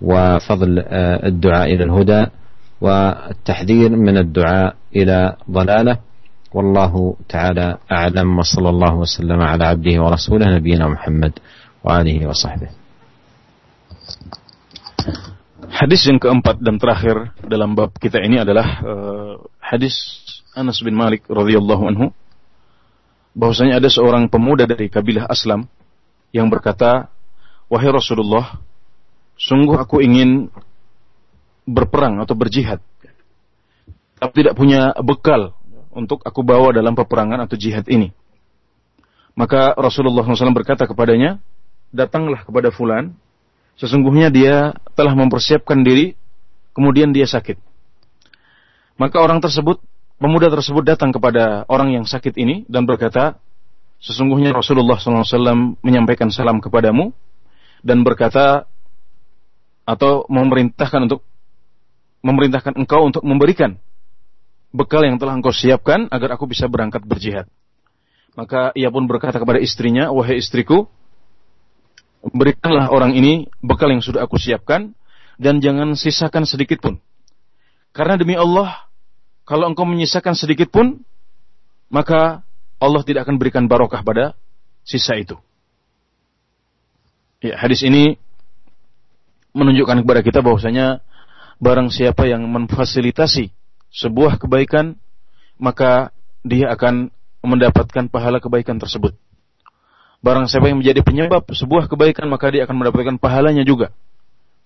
وفضل 0.00 0.70
الدعاء 1.28 1.66
إلى 1.74 1.84
الهدى 1.84 2.22
والتحذير 2.80 3.90
من 3.96 4.16
الدعاء 4.18 4.74
إلى 4.96 5.36
ضلالة. 5.50 5.94
والله 6.50 7.16
تعالى 7.28 7.78
أعلم 7.92 8.28
وصلى 8.38 8.68
الله 8.68 8.94
وسلم 8.94 9.40
على 9.40 9.64
عبده 9.64 10.02
ورسوله 10.02 10.46
نبينا 10.56 10.88
محمد 10.88 11.32
وآله 11.84 12.18
وصحبه. 12.26 12.68
Hadis 15.70 16.02
yang 16.10 16.18
keempat 16.18 16.58
dan 16.58 16.82
terakhir 16.82 17.30
dalam 17.46 17.78
bab 17.78 17.94
kita 17.94 18.18
ini 18.18 18.42
adalah 18.42 18.82
uh, 18.82 19.32
hadis 19.62 19.94
Anas 20.58 20.82
bin 20.82 20.98
Malik 20.98 21.22
radhiyallahu 21.30 21.82
anhu 21.86 22.06
bahwasanya 23.36 23.78
ada 23.78 23.88
seorang 23.88 24.26
pemuda 24.26 24.66
dari 24.66 24.90
kabilah 24.90 25.26
Aslam 25.30 25.66
yang 26.34 26.50
berkata, 26.50 27.10
"Wahai 27.70 27.90
Rasulullah, 27.90 28.58
sungguh 29.38 29.76
aku 29.78 30.02
ingin 30.04 30.50
berperang 31.64 32.18
atau 32.20 32.34
berjihad, 32.34 32.82
tapi 34.20 34.44
tidak 34.44 34.58
punya 34.58 34.92
bekal 35.00 35.56
untuk 35.90 36.22
aku 36.22 36.44
bawa 36.44 36.70
dalam 36.70 36.94
peperangan 36.94 37.40
atau 37.46 37.56
jihad 37.58 37.86
ini. 37.90 38.14
Maka 39.34 39.72
Rasulullah 39.78 40.22
SAW 40.26 40.52
berkata 40.52 40.84
kepadanya, 40.84 41.40
datanglah 41.90 42.44
kepada 42.44 42.68
fulan, 42.70 43.14
sesungguhnya 43.78 44.28
dia 44.28 44.74
telah 44.94 45.14
mempersiapkan 45.16 45.80
diri, 45.80 46.14
kemudian 46.76 47.10
dia 47.10 47.24
sakit. 47.24 47.56
Maka 49.00 49.16
orang 49.22 49.40
tersebut, 49.40 49.80
pemuda 50.20 50.52
tersebut 50.52 50.84
datang 50.84 51.10
kepada 51.10 51.64
orang 51.66 51.96
yang 51.96 52.04
sakit 52.04 52.36
ini 52.36 52.68
dan 52.68 52.84
berkata, 52.84 53.40
sesungguhnya 53.98 54.52
Rasulullah 54.52 55.00
SAW 55.00 55.80
menyampaikan 55.80 56.28
salam 56.28 56.60
kepadamu 56.60 57.10
dan 57.80 58.04
berkata 58.04 58.68
atau 59.88 60.28
memerintahkan 60.28 61.08
untuk 61.08 61.24
memerintahkan 62.20 62.76
engkau 62.76 63.08
untuk 63.08 63.24
memberikan 63.24 63.80
bekal 64.70 65.02
yang 65.02 65.16
telah 65.16 65.34
engkau 65.34 65.50
siapkan 65.50 66.06
agar 66.12 66.36
aku 66.36 66.46
bisa 66.46 66.68
berangkat 66.68 67.02
berjihad. 67.02 67.48
Maka 68.38 68.70
ia 68.78 68.92
pun 68.92 69.10
berkata 69.10 69.40
kepada 69.42 69.58
istrinya, 69.58 70.14
wahai 70.14 70.38
istriku, 70.38 70.86
berikanlah 72.22 72.92
orang 72.92 73.16
ini 73.16 73.50
bekal 73.58 73.90
yang 73.90 74.04
sudah 74.04 74.28
aku 74.28 74.38
siapkan 74.38 74.94
dan 75.40 75.58
jangan 75.58 75.98
sisakan 75.98 76.46
sedikit 76.46 76.78
pun. 76.78 77.02
Karena 77.90 78.14
demi 78.14 78.38
Allah, 78.38 78.89
kalau 79.50 79.66
engkau 79.66 79.82
menyisakan 79.82 80.38
sedikit 80.38 80.70
pun, 80.70 81.02
maka 81.90 82.46
Allah 82.78 83.02
tidak 83.02 83.26
akan 83.26 83.34
berikan 83.34 83.66
barokah 83.66 84.06
pada 84.06 84.38
sisa 84.86 85.18
itu. 85.18 85.34
Ya, 87.42 87.58
hadis 87.58 87.82
ini 87.82 88.14
menunjukkan 89.50 90.06
kepada 90.06 90.22
kita 90.22 90.38
bahwasanya 90.38 91.02
barang 91.58 91.90
siapa 91.90 92.30
yang 92.30 92.46
memfasilitasi 92.46 93.50
sebuah 93.90 94.38
kebaikan, 94.38 94.94
maka 95.58 96.14
dia 96.46 96.70
akan 96.70 97.10
mendapatkan 97.42 98.06
pahala 98.06 98.38
kebaikan 98.38 98.78
tersebut. 98.78 99.18
Barang 100.22 100.46
siapa 100.46 100.70
yang 100.70 100.78
menjadi 100.78 101.02
penyebab 101.02 101.42
sebuah 101.50 101.90
kebaikan, 101.90 102.30
maka 102.30 102.54
dia 102.54 102.70
akan 102.70 102.86
mendapatkan 102.86 103.18
pahalanya 103.18 103.66
juga. 103.66 103.90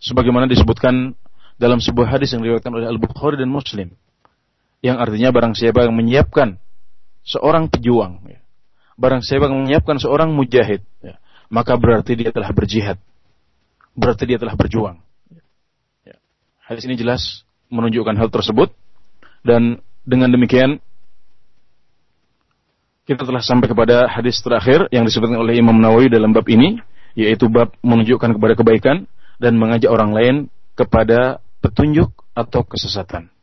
Sebagaimana 0.04 0.44
disebutkan 0.44 1.16
dalam 1.56 1.80
sebuah 1.80 2.20
hadis 2.20 2.36
yang 2.36 2.44
diriwayatkan 2.44 2.74
oleh 2.74 2.84
Al-Bukhari 2.84 3.40
dan 3.40 3.48
Muslim. 3.48 3.96
Yang 4.84 4.96
artinya 5.00 5.32
barang 5.32 5.54
siapa 5.56 5.88
yang 5.88 5.96
menyiapkan 5.96 6.60
seorang 7.24 7.72
pejuang, 7.72 8.20
ya, 8.28 8.44
barang 9.00 9.24
siapa 9.24 9.48
yang 9.48 9.64
menyiapkan 9.64 9.96
seorang 9.96 10.36
mujahid, 10.36 10.84
ya, 11.00 11.16
maka 11.48 11.80
berarti 11.80 12.12
dia 12.20 12.28
telah 12.28 12.52
berjihad. 12.52 13.00
Berarti 13.96 14.28
dia 14.28 14.36
telah 14.36 14.52
berjuang. 14.52 15.00
Ya. 16.04 16.20
Hadis 16.68 16.84
ini 16.84 17.00
jelas 17.00 17.48
menunjukkan 17.72 18.12
hal 18.12 18.28
tersebut 18.28 18.76
dan 19.40 19.80
dengan 20.04 20.28
demikian 20.28 20.84
kita 23.04 23.24
telah 23.24 23.40
sampai 23.40 23.68
kepada 23.68 24.08
hadis 24.08 24.40
terakhir 24.40 24.88
yang 24.88 25.04
disebutkan 25.04 25.36
oleh 25.40 25.60
Imam 25.60 25.76
Nawawi 25.76 26.08
dalam 26.08 26.32
bab 26.32 26.44
ini, 26.48 26.80
yaitu 27.16 27.48
bab 27.52 27.72
menunjukkan 27.80 28.36
kepada 28.36 28.52
kebaikan 28.56 29.08
dan 29.40 29.56
mengajak 29.56 29.92
orang 29.92 30.12
lain 30.12 30.34
kepada 30.76 31.40
petunjuk 31.60 32.12
atau 32.32 32.64
kesesatan. 32.64 33.33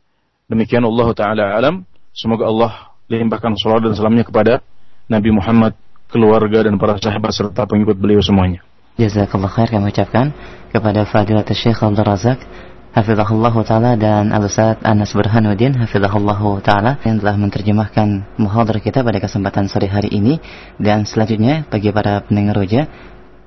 Demikian 0.52 0.84
Allah 0.84 1.08
Ta'ala 1.16 1.44
alam. 1.56 1.88
Semoga 2.12 2.44
Allah 2.44 2.92
limpahkan 3.08 3.56
salawat 3.56 3.88
dan 3.88 3.96
salamnya 3.96 4.20
kepada 4.20 4.60
Nabi 5.08 5.32
Muhammad, 5.32 5.72
keluarga 6.12 6.68
dan 6.68 6.76
para 6.76 7.00
sahabat 7.00 7.32
serta 7.32 7.64
pengikut 7.64 7.96
beliau 7.96 8.20
semuanya. 8.20 8.60
Jazakallah 9.00 9.48
khair 9.48 9.72
kami 9.72 9.88
ucapkan 9.88 10.28
kepada 10.68 11.08
Fadilat 11.08 11.48
Syekh 11.56 11.80
Abdul 11.80 12.04
Razak 12.04 12.44
Hafizahullah 12.92 13.54
Ta'ala 13.64 13.96
dan 13.96 14.28
Al-Ustaz 14.28 14.76
Anas 14.84 15.16
Burhanuddin 15.16 15.72
Hafizahullah 15.72 16.40
Ta'ala 16.60 17.00
yang 17.00 17.16
telah 17.24 17.40
menerjemahkan 17.40 18.36
muhadar 18.36 18.76
kita 18.84 19.00
pada 19.00 19.24
kesempatan 19.24 19.72
sore 19.72 19.88
hari 19.88 20.12
ini 20.12 20.36
dan 20.76 21.08
selanjutnya 21.08 21.64
bagi 21.72 21.88
para 21.88 22.20
pendengar 22.28 22.60
roja 22.60 22.84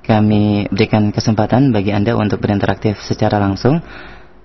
kami 0.02 0.66
berikan 0.74 1.14
kesempatan 1.14 1.70
bagi 1.70 1.94
Anda 1.94 2.18
untuk 2.18 2.42
berinteraktif 2.42 2.98
secara 3.06 3.38
langsung 3.38 3.86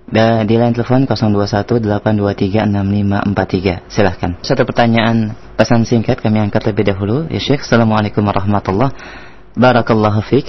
dan 0.09 0.49
di 0.49 0.57
line 0.57 0.73
telepon 0.73 1.05
0218236543 1.05 3.85
silahkan. 3.91 4.31
Satu 4.41 4.65
pertanyaan 4.65 5.37
pesan 5.59 5.85
singkat 5.85 6.17
kami 6.19 6.41
angkat 6.41 6.65
lebih 6.71 6.89
dahulu. 6.89 7.29
Ya 7.29 7.37
Syekh 7.37 7.61
Assalamualaikum 7.61 8.25
warahmatullahi 8.25 8.95
Barakallahu 9.51 10.23
fiqh 10.23 10.47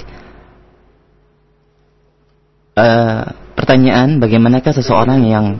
uh, 2.79 3.27
pertanyaan 3.53 4.17
bagaimanakah 4.23 4.71
seseorang 4.71 5.27
yang 5.27 5.59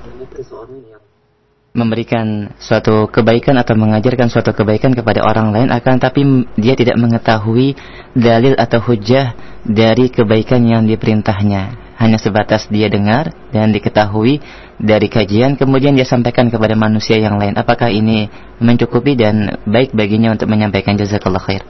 memberikan 1.73 2.53
suatu 2.62 3.10
kebaikan 3.10 3.58
atau 3.58 3.73
mengajarkan 3.73 4.29
suatu 4.29 4.53
kebaikan 4.53 4.93
kepada 4.93 5.25
orang 5.25 5.49
lain 5.49 5.69
akan 5.73 5.97
tapi 5.97 6.21
dia 6.53 6.77
tidak 6.77 7.01
mengetahui 7.01 7.73
dalil 8.13 8.53
atau 8.53 8.77
hujah 8.77 9.34
dari 9.65 10.13
kebaikan 10.13 10.62
yang 10.69 10.86
diperintahnya 10.86 11.82
hanya 11.98 12.18
sebatas 12.20 12.70
dia 12.70 12.87
dengar 12.92 13.32
dan 13.50 13.72
diketahui 13.74 14.38
dari 14.78 15.08
kajian 15.11 15.58
kemudian 15.58 15.96
dia 15.98 16.06
sampaikan 16.06 16.52
kepada 16.52 16.78
manusia 16.78 17.18
yang 17.18 17.40
lain 17.40 17.58
apakah 17.58 17.90
ini 17.90 18.30
mencukupi 18.62 19.18
dan 19.18 19.58
baik 19.66 19.96
baginya 19.96 20.34
untuk 20.34 20.46
menyampaikan 20.46 20.94
jazakallah 20.94 21.42
khair 21.42 21.62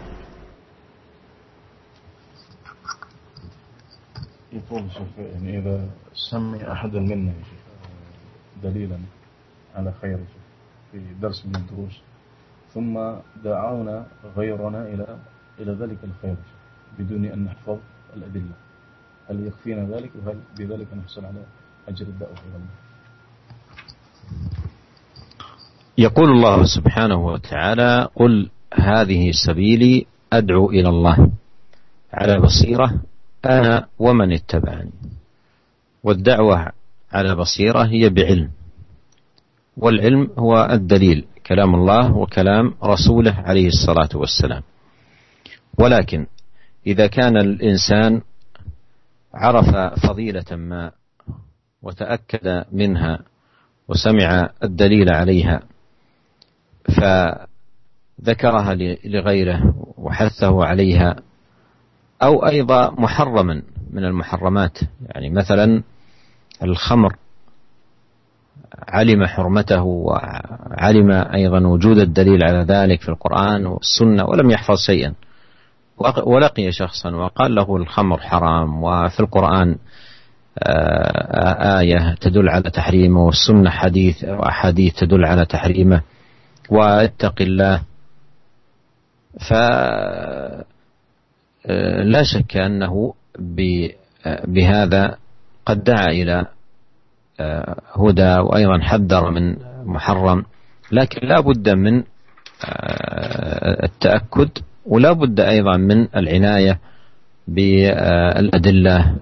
يقول 4.53 4.91
شوف 4.91 5.13
يعني 5.19 5.59
إذا 5.59 5.77
سمي 6.15 6.73
أحدا 6.73 7.01
منا 7.01 7.33
دليلا 8.63 8.99
على 9.77 9.93
خير 10.03 10.19
في 10.93 10.99
درس 11.23 11.47
من 11.47 11.57
الدروس 11.57 12.01
ثم 12.75 12.95
دعونا 13.45 14.07
غيرنا 14.37 14.83
إلى 14.83 15.19
إلى 15.61 15.73
ذلك 15.73 16.01
الخير 16.05 16.37
بدون 16.99 17.25
أن 17.25 17.45
نحفظ 17.45 17.79
الأدلة 18.17 18.62
هل 19.30 19.48
يكفينا 19.48 19.98
ذلك؟ 19.98 20.12
وهل 20.16 20.38
بذلك 20.58 20.88
نحصل 20.94 21.26
على 21.26 21.46
أجر 21.88 22.06
الدعوة 22.06 22.32
إلى 22.32 22.56
الله 22.56 22.84
يقول 25.98 26.30
الله 26.30 26.66
سبحانه 26.66 27.26
وتعالى 27.26 28.10
قل 28.16 28.50
هذه 28.74 29.32
سبيلي 29.46 30.06
أدعو 30.34 30.70
إلى 30.70 30.90
الله. 30.90 31.32
على 32.14 32.40
بصيرة 32.40 33.02
أنا 33.46 33.88
ومن 34.00 34.34
اتبعني. 34.34 34.92
والدعوة 36.04 36.72
على 37.12 37.36
بصيرة 37.36 37.84
هي 37.84 38.10
بعلم. 38.10 38.52
والعلم 39.78 40.30
هو 40.38 40.68
الدليل. 40.72 41.26
كلام 41.46 41.76
الله 41.76 42.18
وكلام 42.18 42.74
رسوله 42.84 43.34
عليه 43.34 43.68
الصلاة 43.68 44.10
والسلام. 44.16 44.62
ولكن 45.80 46.26
إذا 46.88 47.08
كان 47.08 47.38
الإنسان 47.38 48.22
عرف 49.34 49.76
فضيلة 50.06 50.46
ما 50.52 50.92
وتأكد 51.82 52.66
منها 52.72 53.20
وسمع 53.88 54.50
الدليل 54.64 55.14
عليها 55.14 55.62
فذكرها 58.20 58.76
لغيره 59.06 59.74
وحثه 59.98 60.66
عليها 60.66 61.16
أو 62.24 62.46
أيضا 62.46 62.92
محرما 62.92 63.62
من 63.92 64.06
المحرمات. 64.06 64.80
يعني 65.02 65.30
مثلا 65.30 65.84
الخمر 66.64 67.16
علم 68.88 69.26
حرمته 69.26 69.84
وعلم 69.84 71.12
أيضا 71.12 71.68
وجود 71.68 71.98
الدليل 71.98 72.44
على 72.44 72.64
ذلك 72.64 73.02
في 73.02 73.10
القرآن 73.10 73.66
والسنة 73.66 74.26
ولم 74.26 74.52
يحفظ 74.52 74.78
شيئا. 74.86 75.14
ولقي 76.26 76.72
شخصا 76.72 77.16
وقال 77.16 77.56
له 77.56 77.76
الخمر 77.76 78.18
حرام 78.18 78.84
وفي 78.84 79.20
القرآن 79.20 79.78
آية 81.80 82.16
تدل 82.22 82.50
على 82.50 82.70
تحريمه 82.70 83.26
والسنة 83.26 83.70
حديث 83.70 84.24
وأحاديث 84.24 84.96
تدل 84.96 85.26
على 85.26 85.46
تحريمه. 85.46 86.02
واتق 86.70 87.42
الله. 87.42 87.82
ف 89.50 89.54
لا 92.04 92.24
شك 92.24 92.58
أنه 92.58 93.14
بهذا 94.48 95.18
قد 95.66 95.84
دعا 95.84 96.08
إلى 96.08 96.46
هدى 97.96 98.38
وأيضا 98.38 98.80
حذر 98.82 99.32
من 99.32 99.56
محرم. 99.86 100.46
لكن 100.92 101.28
لا 101.28 101.40
بد 101.40 101.70
من 101.70 102.04
التأكد 103.84 104.50
ولا 104.87 105.13
بد 105.13 105.41
أيضا 105.41 105.77
من 105.77 106.09
العناية 106.17 106.79
بالأدلة 107.49 109.17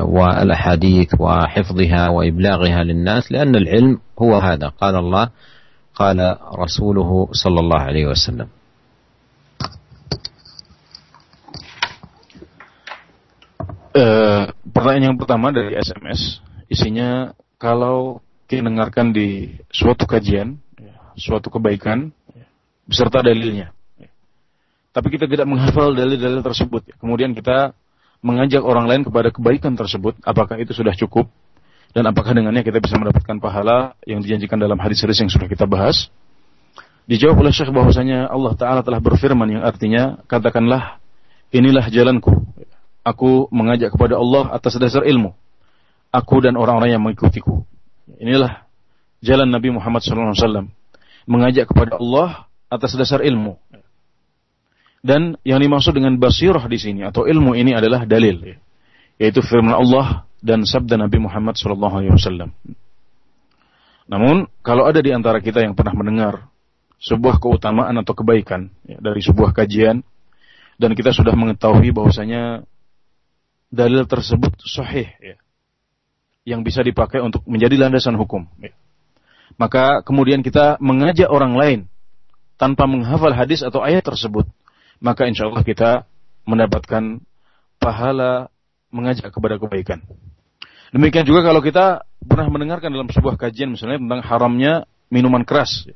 والأحاديث 0.00 1.08
وحفظها 1.18 2.08
وإبلاغها 2.08 2.84
للناس 2.84 3.32
لأن 3.32 3.56
العلم 3.56 3.98
هو 4.18 4.38
هذا 4.38 4.68
قال 4.68 4.94
الله 4.96 5.30
قال 5.94 6.36
رسوله 6.54 7.28
صلى 7.32 7.60
الله 7.60 7.80
عليه 7.80 8.06
وسلم 8.06 8.48
Uh, 13.98 14.46
pertanyaan 14.70 15.10
yang 15.10 15.18
pertama 15.18 15.50
dari 15.50 15.74
SMS, 15.74 16.38
isinya 16.70 17.34
kalau 17.58 18.22
kita 18.46 18.62
dengarkan 18.62 19.10
di 19.10 19.58
suatu 19.74 20.06
kajian, 20.06 20.54
ya, 20.78 20.94
suatu 21.18 21.50
kebaikan, 21.50 22.14
ya, 22.30 22.46
beserta 22.86 23.26
dalilnya. 23.26 23.74
Tapi 24.93 25.07
kita 25.09 25.25
tidak 25.25 25.49
menghafal 25.49 25.97
dalil-dalil 25.97 26.45
tersebut. 26.45 26.85
Kemudian 27.01 27.33
kita 27.33 27.73
mengajak 28.21 28.61
orang 28.61 28.85
lain 28.85 29.01
kepada 29.01 29.33
kebaikan 29.33 29.73
tersebut, 29.73 30.21
apakah 30.21 30.61
itu 30.61 30.71
sudah 30.71 30.93
cukup? 30.93 31.27
Dan 31.93 32.09
apakah 32.09 32.33
dengannya 32.33 32.61
kita 32.61 32.81
bisa 32.81 32.97
mendapatkan 32.97 33.37
pahala 33.41 33.97
yang 34.05 34.21
dijanjikan 34.21 34.57
dalam 34.57 34.77
hadis-hadis 34.77 35.25
yang 35.25 35.29
sudah 35.33 35.49
kita 35.49 35.65
bahas? 35.65 36.09
Dijawab 37.09 37.43
oleh 37.43 37.51
Syekh 37.51 37.73
bahwasanya 37.73 38.31
Allah 38.31 38.53
Ta'ala 38.55 38.81
telah 38.81 39.03
berfirman 39.03 39.59
yang 39.59 39.63
artinya, 39.65 40.23
katakanlah, 40.25 41.03
inilah 41.51 41.91
jalanku 41.91 42.31
Aku 43.03 43.51
mengajak 43.51 43.91
kepada 43.91 44.15
Allah 44.15 44.55
atas 44.55 44.79
dasar 44.79 45.03
ilmu. 45.03 45.35
Aku 46.15 46.39
dan 46.39 46.55
orang-orang 46.55 46.95
yang 46.95 47.03
mengikutiku. 47.03 47.67
Inilah 48.15 48.63
jalan 49.19 49.51
Nabi 49.51 49.75
Muhammad 49.75 49.99
SAW. 49.99 50.71
Mengajak 51.27 51.67
kepada 51.67 51.99
Allah 51.99 52.47
atas 52.71 52.95
dasar 52.95 53.19
ilmu. 53.19 53.59
Dan 55.03 55.35
yang 55.43 55.59
dimaksud 55.59 55.99
dengan 55.99 56.15
basirah 56.15 56.63
di 56.71 56.79
sini 56.79 57.03
atau 57.03 57.27
ilmu 57.27 57.59
ini 57.59 57.75
adalah 57.75 58.07
dalil. 58.07 58.55
Yaitu 59.19 59.43
firman 59.43 59.75
Allah 59.75 60.23
dan 60.39 60.63
sabda 60.63 60.95
Nabi 60.95 61.19
Muhammad 61.19 61.59
SAW. 61.59 62.47
Namun, 64.07 64.47
kalau 64.63 64.87
ada 64.87 65.03
di 65.03 65.11
antara 65.11 65.43
kita 65.43 65.59
yang 65.63 65.75
pernah 65.75 65.95
mendengar 65.95 66.47
sebuah 67.03 67.39
keutamaan 67.39 67.99
atau 67.99 68.15
kebaikan 68.15 68.71
ya, 68.87 68.99
dari 68.99 69.19
sebuah 69.19 69.51
kajian, 69.51 70.03
dan 70.79 70.91
kita 70.95 71.11
sudah 71.11 71.35
mengetahui 71.35 71.91
bahwasanya 71.91 72.63
dalil 73.71 74.07
tersebut 74.07 74.55
sahih, 74.63 75.11
ya, 75.19 75.35
yang 76.43 76.63
bisa 76.63 76.83
dipakai 76.83 77.19
untuk 77.19 77.43
menjadi 77.47 77.87
landasan 77.87 78.15
hukum. 78.19 78.47
Ya. 78.59 78.75
Maka 79.55 80.03
kemudian 80.03 80.43
kita 80.43 80.79
mengajak 80.83 81.31
orang 81.31 81.55
lain 81.55 81.79
tanpa 82.59 82.87
menghafal 82.87 83.31
hadis 83.35 83.63
atau 83.63 83.83
ayat 83.83 84.03
tersebut, 84.03 84.47
maka 85.03 85.27
insya 85.27 85.51
Allah 85.51 85.67
kita 85.67 86.07
mendapatkan 86.47 87.19
pahala 87.75 88.47
mengajak 88.87 89.27
kepada 89.27 89.59
kebaikan. 89.59 89.99
Demikian 90.95 91.27
juga 91.27 91.43
kalau 91.43 91.59
kita 91.59 92.07
pernah 92.23 92.47
mendengarkan 92.47 92.87
dalam 92.87 93.11
sebuah 93.11 93.35
kajian 93.35 93.75
misalnya 93.75 93.99
tentang 93.99 94.21
haramnya 94.23 94.73
minuman 95.11 95.43
keras. 95.43 95.91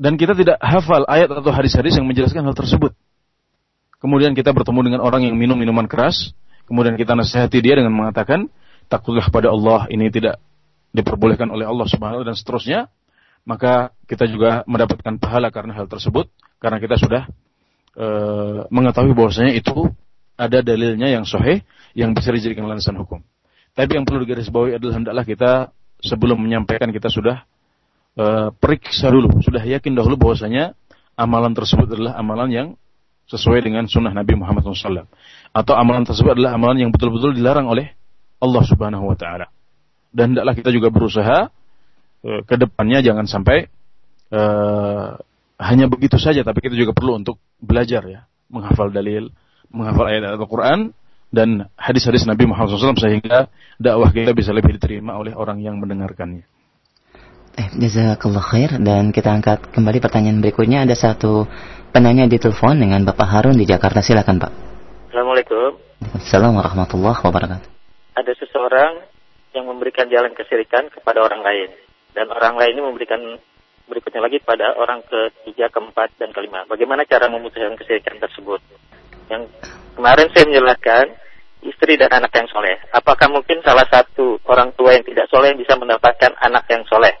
Dan 0.00 0.16
kita 0.16 0.32
tidak 0.32 0.56
hafal 0.58 1.04
ayat 1.06 1.28
atau 1.28 1.52
hadis-hadis 1.52 2.00
yang 2.00 2.08
menjelaskan 2.08 2.42
hal 2.42 2.56
tersebut. 2.56 2.96
Kemudian 4.00 4.32
kita 4.32 4.50
bertemu 4.56 4.80
dengan 4.90 5.00
orang 5.04 5.28
yang 5.28 5.36
minum 5.36 5.60
minuman 5.60 5.84
keras, 5.84 6.32
kemudian 6.64 6.96
kita 6.96 7.12
nasihati 7.12 7.60
dia 7.60 7.76
dengan 7.76 7.92
mengatakan, 7.92 8.48
takutlah 8.88 9.28
pada 9.28 9.52
Allah, 9.52 9.84
ini 9.92 10.08
tidak 10.08 10.40
diperbolehkan 10.96 11.52
oleh 11.52 11.68
Allah 11.68 11.84
Subhanahu 11.84 12.24
dan 12.24 12.32
seterusnya, 12.32 12.88
maka 13.44 13.94
kita 14.06 14.28
juga 14.28 14.62
mendapatkan 14.68 15.16
pahala 15.16 15.48
karena 15.54 15.76
hal 15.76 15.86
tersebut, 15.86 16.28
karena 16.60 16.78
kita 16.78 16.96
sudah 17.00 17.22
e, 17.96 18.06
mengetahui 18.68 19.14
bahwasanya 19.16 19.56
itu 19.56 19.90
ada 20.40 20.64
dalilnya 20.64 21.12
yang 21.12 21.28
sahih 21.28 21.60
yang 21.92 22.16
bisa 22.16 22.32
dijadikan 22.32 22.64
landasan 22.64 22.96
hukum. 22.96 23.20
Tapi 23.76 24.00
yang 24.00 24.08
perlu 24.08 24.24
digarisbawahi 24.24 24.80
adalah 24.80 24.94
hendaklah 24.96 25.24
kita 25.28 25.50
sebelum 26.00 26.40
menyampaikan 26.40 26.88
kita 26.90 27.12
sudah 27.12 27.44
uh, 28.16 28.48
periksa 28.56 29.12
dulu, 29.12 29.30
sudah 29.44 29.62
yakin 29.62 29.92
dahulu 29.94 30.16
bahwasanya 30.16 30.74
amalan 31.14 31.52
tersebut 31.52 31.86
adalah 31.92 32.16
amalan 32.16 32.48
yang 32.50 32.68
sesuai 33.30 33.62
dengan 33.62 33.86
sunnah 33.86 34.10
Nabi 34.10 34.34
Muhammad 34.34 34.66
SAW. 34.66 35.06
Atau 35.54 35.74
amalan 35.78 36.02
tersebut 36.02 36.34
adalah 36.34 36.56
amalan 36.56 36.88
yang 36.88 36.90
betul-betul 36.90 37.36
dilarang 37.36 37.70
oleh 37.70 37.94
Allah 38.42 38.62
Subhanahu 38.66 39.06
Wa 39.14 39.16
Taala. 39.20 39.46
Dan 40.10 40.34
hendaklah 40.34 40.58
kita 40.58 40.74
juga 40.74 40.90
berusaha 40.90 41.52
uh, 42.24 42.40
ke 42.44 42.54
depannya 42.56 43.00
jangan 43.04 43.26
sampai 43.26 43.68
uh, 44.32 45.18
hanya 45.60 45.86
begitu 45.92 46.16
saja, 46.16 46.40
tapi 46.40 46.64
kita 46.64 46.72
juga 46.72 46.96
perlu 46.96 47.20
untuk 47.20 47.36
belajar 47.60 48.00
ya, 48.08 48.20
menghafal 48.48 48.88
dalil, 48.88 49.28
menghafal 49.68 50.08
ayat 50.08 50.32
Al-Quran, 50.32 50.96
dan 51.28 51.68
hadis-hadis 51.76 52.24
Nabi 52.24 52.48
Muhammad 52.48 52.74
SAW 52.74 52.96
sehingga 52.96 53.52
dakwah 53.76 54.08
kita 54.10 54.32
bisa 54.32 54.56
lebih 54.56 54.80
diterima 54.80 55.20
oleh 55.20 55.36
orang 55.36 55.60
yang 55.60 55.76
mendengarkannya. 55.76 56.48
Eh, 57.60 57.68
jazakallah 57.76 58.40
khair 58.40 58.80
dan 58.80 59.12
kita 59.12 59.28
angkat 59.30 59.68
kembali 59.68 60.00
pertanyaan 60.00 60.40
berikutnya 60.40 60.88
ada 60.88 60.96
satu 60.96 61.44
penanya 61.92 62.24
di 62.24 62.40
telepon 62.40 62.80
dengan 62.80 63.04
Bapak 63.04 63.28
Harun 63.28 63.58
di 63.58 63.68
Jakarta 63.68 64.00
silakan 64.00 64.40
Pak. 64.40 64.52
Assalamualaikum. 65.12 65.76
Assalamualaikum 66.16 66.60
warahmatullahi 66.64 67.20
wabarakatuh. 67.20 67.68
Ada 68.16 68.32
seseorang 68.40 69.04
yang 69.52 69.68
memberikan 69.68 70.08
jalan 70.08 70.32
kesirikan 70.32 70.88
kepada 70.88 71.20
orang 71.20 71.42
lain 71.44 71.68
dan 72.14 72.26
orang 72.30 72.58
lain 72.58 72.78
ini 72.78 72.82
memberikan 72.82 73.20
berikutnya 73.90 74.22
lagi 74.22 74.38
pada 74.38 74.78
orang 74.78 75.02
ketiga, 75.02 75.66
keempat, 75.74 76.14
dan 76.16 76.30
kelima. 76.30 76.62
Bagaimana 76.70 77.02
cara 77.02 77.26
memutuskan 77.26 77.74
kesirikan 77.74 78.22
tersebut? 78.22 78.62
Yang 79.26 79.50
kemarin 79.98 80.30
saya 80.30 80.44
menjelaskan 80.46 81.04
istri 81.66 81.98
dan 81.98 82.10
anak 82.14 82.32
yang 82.32 82.48
soleh. 82.48 82.78
Apakah 82.94 83.28
mungkin 83.28 83.60
salah 83.66 83.84
satu 83.90 84.38
orang 84.46 84.72
tua 84.78 84.94
yang 84.94 85.04
tidak 85.04 85.26
soleh 85.28 85.52
bisa 85.58 85.74
mendapatkan 85.76 86.32
anak 86.40 86.64
yang 86.70 86.86
soleh? 86.86 87.12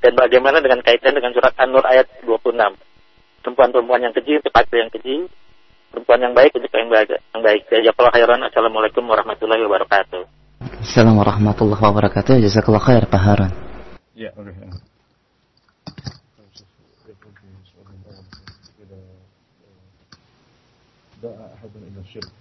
Dan 0.00 0.16
bagaimana 0.16 0.60
dengan 0.60 0.84
kaitan 0.84 1.16
dengan 1.16 1.32
surat 1.32 1.56
An-Nur 1.56 1.84
ayat 1.84 2.08
26? 2.28 2.56
Perempuan-perempuan 3.44 4.04
yang 4.04 4.12
keji 4.16 4.40
laki 4.40 4.76
yang 4.76 4.90
keji, 4.92 5.16
perempuan 5.92 6.20
yang 6.20 6.32
baik 6.36 6.52
untuk 6.56 6.72
yang 6.72 6.88
baik. 6.92 7.08
Yang 7.32 7.42
baik. 7.44 7.62
Jazakallah 7.72 8.12
khairan. 8.12 8.40
Assalamualaikum 8.44 9.04
warahmatullahi 9.04 9.62
wabarakatuh. 9.64 10.22
Assalamualaikum 10.84 11.20
warahmatullahi 11.24 11.80
wabarakatuh. 11.80 12.34
Jazakallah 12.44 12.82
khair 12.84 13.04
Pak 13.08 13.20
Harun. 13.20 13.63
Ya, 14.14 14.30
oke. 14.38 14.54
الشرك. 22.04 22.32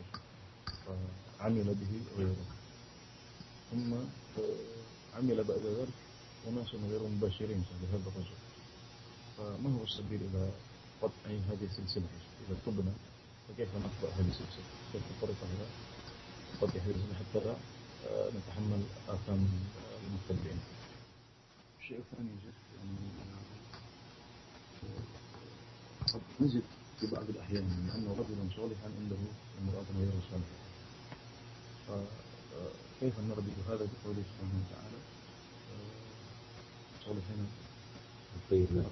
فعمل 0.86 1.76
به 1.76 1.94
غيره. 2.18 2.46
ثم 3.72 3.94
عمل 5.18 5.44
بعد 5.44 5.66
ذلك 5.66 5.98
وناس 6.48 6.76
غير 6.76 7.04
مباشرين 7.04 7.66
بهذا 7.82 8.08
الرجل. 8.08 8.38
فما 9.38 9.80
هو 9.80 9.84
السبيل 9.84 10.22
إلى 10.22 10.52
قطع 11.02 11.26
هذه 11.26 11.66
السلسلة؟ 11.66 12.10
إذا 12.48 12.56
تبنى 12.66 12.94
فكيف 13.50 13.70
نقطع 13.76 14.10
هذه 14.18 14.30
السلسلة؟ 14.30 14.66
كيف 14.94 15.02
الطريقة 15.12 15.46
إلى 15.54 15.66
قطع 16.62 16.80
هذه 16.86 16.96
السلسلة 16.96 17.16
حتى 17.20 17.56
نتحمل 18.38 18.82
آثام 19.10 19.42
المتبعين؟ 20.08 20.60
الشيء 21.84 21.98
الثاني 22.00 22.30
يعني 22.30 22.98
قد 26.14 26.22
نجد 26.40 26.62
في 27.00 27.06
بعض 27.16 27.30
الأحيان 27.30 27.64
أن 27.96 28.06
رجلا 28.08 28.44
صالحا 28.56 28.88
عنده 29.00 29.16
امرأة 29.62 29.86
غير 30.00 30.12
صالحة. 30.32 30.60
فكيف 31.88 33.20
نربط 33.20 33.58
هذا 33.68 33.88
بقوله 33.92 34.24
سبحانه 34.32 34.56
وتعالى؟ 34.64 34.98
صالحين. 37.06 37.48
طيبون 38.50 38.86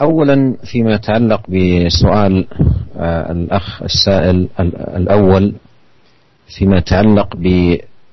أولا 0.00 0.56
فيما 0.72 0.94
يتعلق 0.94 1.42
بسؤال 1.50 2.48
الأخ 3.30 3.82
السائل 3.82 4.48
الأول 4.96 5.54
فيما 6.58 6.76
يتعلق 6.78 7.36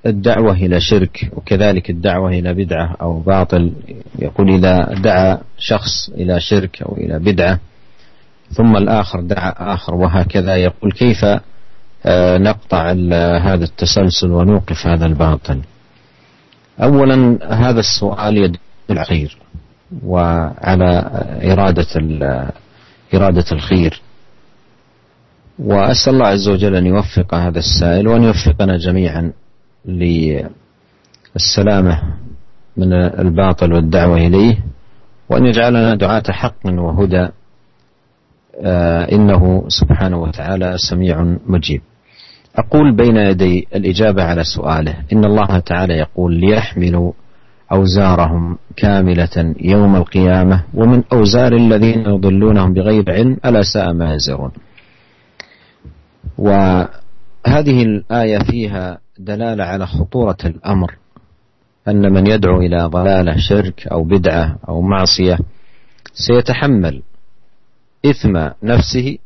الدعوة 0.05 0.53
إلى 0.53 0.79
شرك 0.79 1.29
وكذلك 1.33 1.89
الدعوة 1.89 2.29
إلى 2.29 2.53
بدعة 2.53 2.95
أو 3.01 3.19
باطل. 3.19 3.71
يقول 4.19 4.49
إذا 4.49 4.93
دعا 4.93 5.37
شخص 5.57 6.09
إلى 6.09 6.39
شرك 6.39 6.81
أو 6.81 6.97
إلى 6.97 7.19
بدعة 7.19 7.59
ثم 8.51 8.77
الآخر 8.77 9.21
دعا 9.21 9.73
آخر 9.73 9.95
وهكذا. 9.95 10.55
يقول 10.55 10.91
كيف 10.91 11.25
آه، 12.05 12.37
نقطع 12.37 12.91
هذا 13.37 13.63
التسلسل 13.63 14.31
ونوقف 14.31 14.87
هذا 14.87 15.05
الباطل؟ 15.05 15.61
أولا 16.83 17.39
هذا 17.69 17.79
السؤال 17.79 18.37
يدل 18.37 18.59
على 18.89 19.01
الخير 19.01 19.37
وعلى 20.03 21.09
إرادة 21.43 21.87
إرادة 23.13 23.45
الخير. 23.51 24.01
وأسأل 25.59 26.13
الله 26.13 26.27
عز 26.27 26.49
وجل 26.49 26.75
أن 26.75 26.85
يوفق 26.85 27.35
هذا 27.35 27.59
السائل 27.59 28.07
وأن 28.07 28.23
يوفقنا 28.23 28.77
جميعا 28.77 29.33
للسلامة 31.35 32.01
من 32.77 32.93
الباطل 32.93 33.73
والدعوة 33.73 34.17
إليه 34.17 34.57
وأن 35.29 35.45
يجعلنا 35.45 35.95
دعاة 35.95 36.23
حق 36.29 36.65
وهدى 36.65 37.27
آه، 38.61 39.11
إنه 39.11 39.63
سبحانه 39.67 40.21
وتعالى 40.21 40.75
سميع 40.89 41.35
مجيب. 41.45 41.81
أقول 42.55 42.95
بين 42.95 43.17
يدي 43.17 43.67
الإجابة 43.75 44.23
على 44.23 44.43
سؤاله. 44.43 44.95
إن 45.13 45.25
الله 45.25 45.59
تعالى 45.59 45.93
يقول 45.93 46.33
ليحملوا 46.33 47.11
أوزارهم 47.71 48.57
كاملة 48.75 49.53
يوم 49.61 49.95
القيامة 49.95 50.63
ومن 50.73 51.03
أوزار 51.13 51.53
الذين 51.55 51.99
يضلونهم 51.99 52.73
بغير 52.73 53.11
علم 53.11 53.37
ألا 53.45 53.61
ساء 53.61 53.93
ما 53.93 54.13
يزرون. 54.13 54.51
وهذه 56.37 57.83
الآية 57.83 58.39
فيها 58.39 58.97
دلالة 59.19 59.63
على 59.63 59.87
خطورة 59.87 60.37
الأمر 60.45 60.95
أن 61.87 62.13
من 62.13 62.27
يدعو 62.27 62.61
إلى 62.61 62.85
ضلالة 62.85 63.37
شرك 63.37 63.87
أو 63.87 64.03
بدعة 64.03 64.57
أو 64.69 64.81
معصية 64.81 65.39
سيتحمل 66.13 67.01
إثم 68.05 68.49
نفسه 68.63 69.17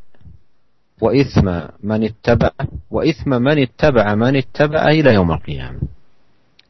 وإثم 1.01 1.62
من 1.84 2.03
اتبع 2.03 2.49
وإثم 2.91 3.30
من 3.30 3.62
اتبع 3.62 4.16
من 4.16 4.36
اتبع 4.36 4.88
إلى 4.88 5.14
يوم 5.14 5.32
القيامة. 5.32 5.80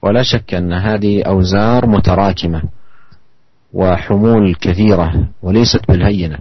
ولا 0.01 0.23
شك 0.23 0.53
أن 0.53 0.73
هذه 0.73 1.23
أوزار 1.23 1.85
متراكمة 1.85 2.63
وحمول 3.73 4.55
كثيرة 4.55 5.27
وليست 5.41 5.87
بالهينة. 5.87 6.39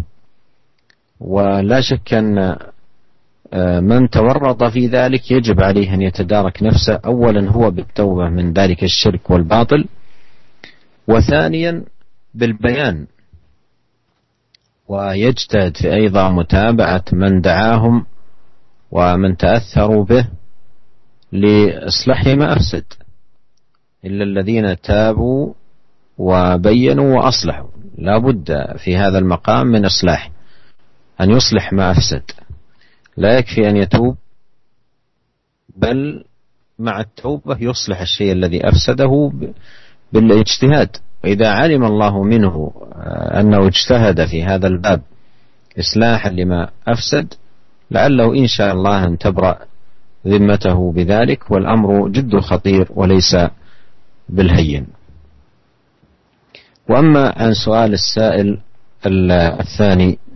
ولا 1.21 1.81
شك 1.81 2.15
أن 2.15 2.57
من 3.81 4.11
تورط 4.11 4.65
في 4.65 4.87
ذلك 4.87 5.31
يجب 5.31 5.61
عليه 5.61 5.95
أن 5.95 6.03
يتدارك 6.03 6.63
نفسه. 6.63 7.01
أولا 7.05 7.51
هو 7.51 7.71
بالتوبة 7.71 8.29
من 8.29 8.53
ذلك 8.53 8.85
الشرك 8.85 9.31
والباطل. 9.31 9.85
وثانيا 11.09 11.85
بالبيان. 12.35 13.07
ويجتهد 14.89 15.77
في 15.77 15.95
أيضا 15.95 16.31
متابعة 16.31 17.05
من 17.13 17.41
دعاهم 17.41 18.07
ومن 18.91 19.37
تأثروا 19.37 20.05
به 20.05 20.29
لإصلاح 21.33 22.27
ما 22.27 22.53
أفسد. 22.57 22.85
إلا 24.05 24.25
الذين 24.25 24.81
تابوا 24.81 25.53
وبينوا 26.19 27.17
وأصلحوا. 27.17 27.69
لا 27.99 28.19
بد 28.19 28.77
في 28.77 28.97
هذا 28.97 29.19
المقام 29.19 29.67
من 29.67 29.85
إصلاح 29.85 30.31
أن 31.21 31.31
يصلح 31.31 31.73
ما 31.73 31.91
أفسد. 31.91 32.23
لا 33.21 33.39
يكفي 33.39 33.69
أن 33.69 33.77
يتوب 33.77 34.17
بل 35.77 36.25
مع 36.79 37.01
التوبة 37.01 37.57
يصلح 37.61 38.01
الشيء 38.01 38.33
الذي 38.33 38.69
أفسده 38.69 39.33
بالاجتهاد. 40.13 40.97
وإذا 41.25 41.51
علم 41.51 41.85
الله 41.85 42.23
منه 42.23 42.73
أنه 43.41 43.67
اجتهد 43.67 44.27
في 44.27 44.45
هذا 44.45 44.67
الباب 44.67 45.03
إصلاحا 45.79 46.31
لما 46.31 46.69
أفسد 46.89 47.35
لعله 47.91 48.35
إن 48.35 48.47
شاء 48.47 48.73
الله 48.73 49.05
أن 49.05 49.19
تبرأ 49.19 49.59
ذمته 50.27 50.93
بذلك 50.93 51.51
والأمر 51.51 52.09
جد 52.09 52.39
خطير 52.39 52.89
وليس 52.91 53.37
بالهين. 54.29 54.87
وأما 56.89 57.35
عن 57.37 57.55
سؤال 57.55 57.93
السائل 57.93 58.59
الثاني 59.61 60.13
آه، 60.13 60.30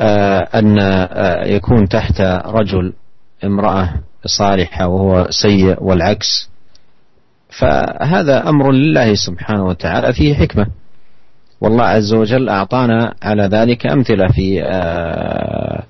أن 0.00 0.78
آه، 0.80 1.44
يكون 1.44 1.88
تحت 1.88 2.20
رجل 2.46 2.92
امرأة 3.44 3.94
صالحة 4.26 4.86
وهو 4.86 5.26
سيء 5.30 5.82
والعكس. 5.82 6.50
فهذا 7.58 8.48
أمر 8.48 8.72
لله 8.72 9.14
سبحانه 9.14 9.64
وتعالى 9.64 10.12
فيه 10.12 10.34
حكمة. 10.34 10.66
والله 11.60 11.84
عز 11.84 12.14
وجل 12.14 12.48
أعطانا 12.48 13.14
على 13.22 13.42
ذلك 13.42 13.86
أمثلة 13.86 14.28
في 14.28 14.62
آه، 14.62 15.82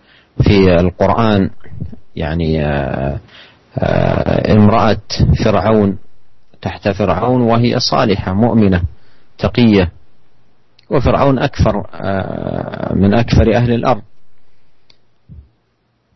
في 0.43 0.81
القرآن. 0.81 1.51
يعني 2.17 2.65
امرأة 4.51 5.01
فرعون 5.45 5.99
تحت 6.63 6.89
فرعون 6.89 7.41
وهي 7.41 7.81
صالحة 7.81 8.33
مؤمنة 8.33 8.83
تقية. 9.39 9.91
وفرعون 10.91 11.39
أكثر 11.39 11.87
آه، 11.95 12.95
من 12.95 13.15
أكثر 13.15 13.55
أهل 13.55 13.73
الأرض. 13.73 14.03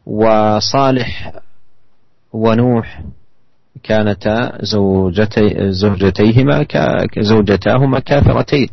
وصالح 0.07 1.33
ونوح 2.33 3.03
كانتا 3.83 4.59
زوجتي 4.61 5.73
زوجتيهما 5.73 6.67
زوجتاهما 7.19 7.99
كافرتين. 7.99 8.69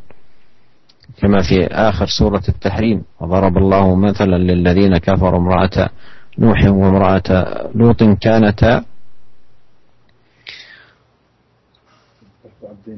كما 1.22 1.42
في 1.42 1.68
آخر 1.68 2.06
سورة 2.06 2.44
التحريم 2.50 3.04
وضرب 3.22 3.58
الله 3.58 3.96
مثلا 3.96 4.38
للذين 4.38 4.98
كفروا 4.98 5.40
امرأة 5.40 5.90
نوح 6.40 6.66
وامرأة 6.66 7.22
لوط 7.76 8.04
كانتا 8.04 8.84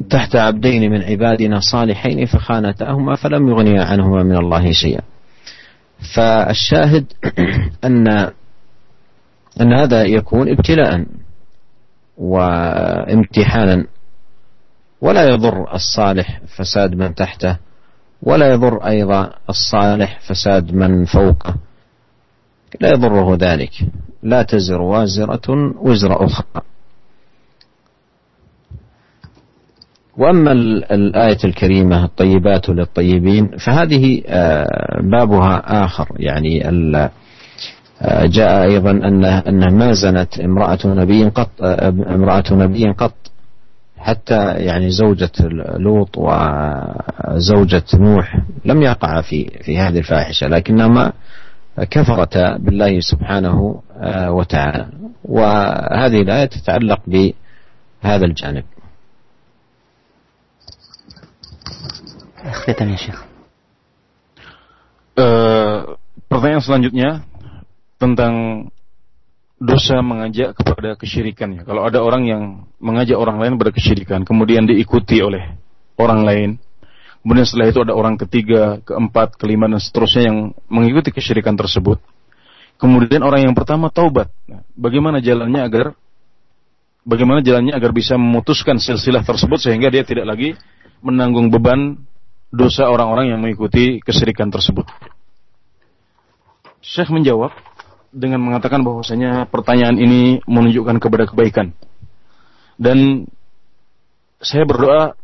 تحت 0.09 0.35
عبدين 0.35 0.91
من 0.91 1.01
عبادنا 1.01 1.59
صالحين 1.59 2.25
فخانتاهما 2.25 3.15
فلم 3.15 3.49
يغنيا 3.49 3.83
عنهما 3.83 4.23
من 4.23 4.38
الله 4.38 4.71
شيئا. 4.71 5.01
فالشاهد 6.15 7.05
أن 7.85 8.07
أن 9.61 9.73
هذا 9.73 10.03
يكون 10.03 10.49
ابتلاء 10.49 11.05
وامتحانا. 12.17 13.85
ولا 15.01 15.29
يضر 15.29 15.73
الصالح 15.73 16.41
فساد 16.57 16.95
من 16.95 17.15
تحته 17.15 17.57
ولا 18.21 18.53
يضر 18.53 18.88
أيضا 18.88 19.33
الصالح 19.49 20.19
فساد 20.19 20.71
من 20.71 21.05
فوقه. 21.05 21.55
لا 22.81 22.89
يضره 22.89 23.38
ذلك. 23.39 23.71
لا 24.23 24.43
تزر 24.43 24.81
وازرة 24.81 25.75
وزر 25.81 26.25
أخرى. 26.25 26.61
وأما 30.18 30.51
الآية 30.91 31.38
الكريمة 31.43 32.05
الطيبات 32.05 32.70
للطيبين 32.70 33.47
فهذه 33.57 34.22
آه، 34.28 35.01
بابها 35.01 35.86
آخر. 35.86 36.07
يعني 36.15 36.68
آه، 38.01 38.26
جاء 38.26 38.63
أيضا 38.63 38.91
ان 38.91 39.26
أن 39.26 39.78
ما 39.78 39.91
زنت 39.91 40.39
امرأة 40.39 40.80
نبي 40.86 41.24
قط 41.30 41.49
آه، 41.61 41.89
امرأة 41.89 42.43
نبي 42.51 42.91
قط. 42.91 43.13
حتى 43.97 44.53
يعني 44.53 44.89
زوجة 44.89 45.32
لوط 45.78 46.18
وزوجة 46.18 47.84
نوح 47.93 48.39
لم 48.65 48.82
يقع 48.82 49.22
في 49.22 49.45
في 49.61 49.78
هذه 49.78 49.97
الفاحشة 49.97 50.47
لكنهما 50.47 51.13
كفرتا 51.91 52.57
بالله 52.57 52.99
سبحانه 52.99 53.82
وتعالى. 54.28 54.88
وهذه 55.26 56.22
الآية 56.22 56.45
تتعلق 56.45 56.99
بهذا 57.07 58.26
الجانب. 58.26 58.63
Kelihatan 62.48 62.95
ya 62.95 62.98
Syekh. 63.00 63.20
Uh, 65.18 65.98
pertanyaan 66.30 66.62
selanjutnya 66.62 67.10
tentang 67.98 68.68
dosa 69.58 70.06
mengajak 70.06 70.54
kepada 70.54 70.93
kesyirikan 70.93 71.58
ya. 71.58 71.62
Kalau 71.66 71.82
ada 71.89 72.00
orang 72.06 72.24
yang 72.30 72.43
mengajak 72.78 73.18
orang 73.18 73.41
lain 73.41 73.58
pada 73.58 73.74
kesyirikan, 73.74 74.22
kemudian 74.22 74.70
diikuti 74.70 75.18
oleh 75.18 75.58
orang 75.98 76.22
lain, 76.22 76.50
kemudian 77.26 77.45
setelah 77.50 77.74
itu 77.74 77.82
ada 77.82 77.98
orang 77.98 78.16
ketiga, 78.22 78.78
keempat, 78.86 79.36
kelima 79.41 79.66
dan 79.66 79.82
seterusnya 79.82 80.30
yang 80.30 80.54
mengikuti 80.70 81.10
kesyirikan 81.10 81.58
tersebut. 81.58 81.98
Kemudian 82.78 83.26
orang 83.26 83.50
yang 83.50 83.58
pertama 83.58 83.89
taubat. 83.89 84.30
Nah, 84.45 84.62
bagaimana 84.78 85.18
jalannya 85.18 85.66
agar 85.66 85.86
bagaimana 87.02 87.41
jalannya 87.41 87.74
agar 87.74 87.89
bisa 87.89 88.14
memutuskan 88.22 88.78
silsilah 88.78 89.26
tersebut 89.26 89.58
sehingga 89.58 89.89
dia 89.89 90.06
tidak 90.06 90.30
lagi 90.30 90.54
menanggung 91.02 91.50
beban 91.50 91.98
dosa 92.54 92.88
orang-orang 92.88 93.36
yang 93.36 93.39
mengikuti 93.43 94.00
kesirikan 94.00 94.48
tersebut. 94.48 94.88
Syekh 96.80 97.12
menjawab 97.12 97.52
dengan 98.16 98.39
mengatakan 98.39 98.82
bahwasanya 98.82 99.52
pertanyaan 99.52 100.00
ini 100.00 100.39
menunjukkan 100.48 100.98
kepada 101.04 101.28
kebaikan. 101.28 101.76
Dan 102.80 103.28
saya 104.39 104.64
berdoa 104.64 105.18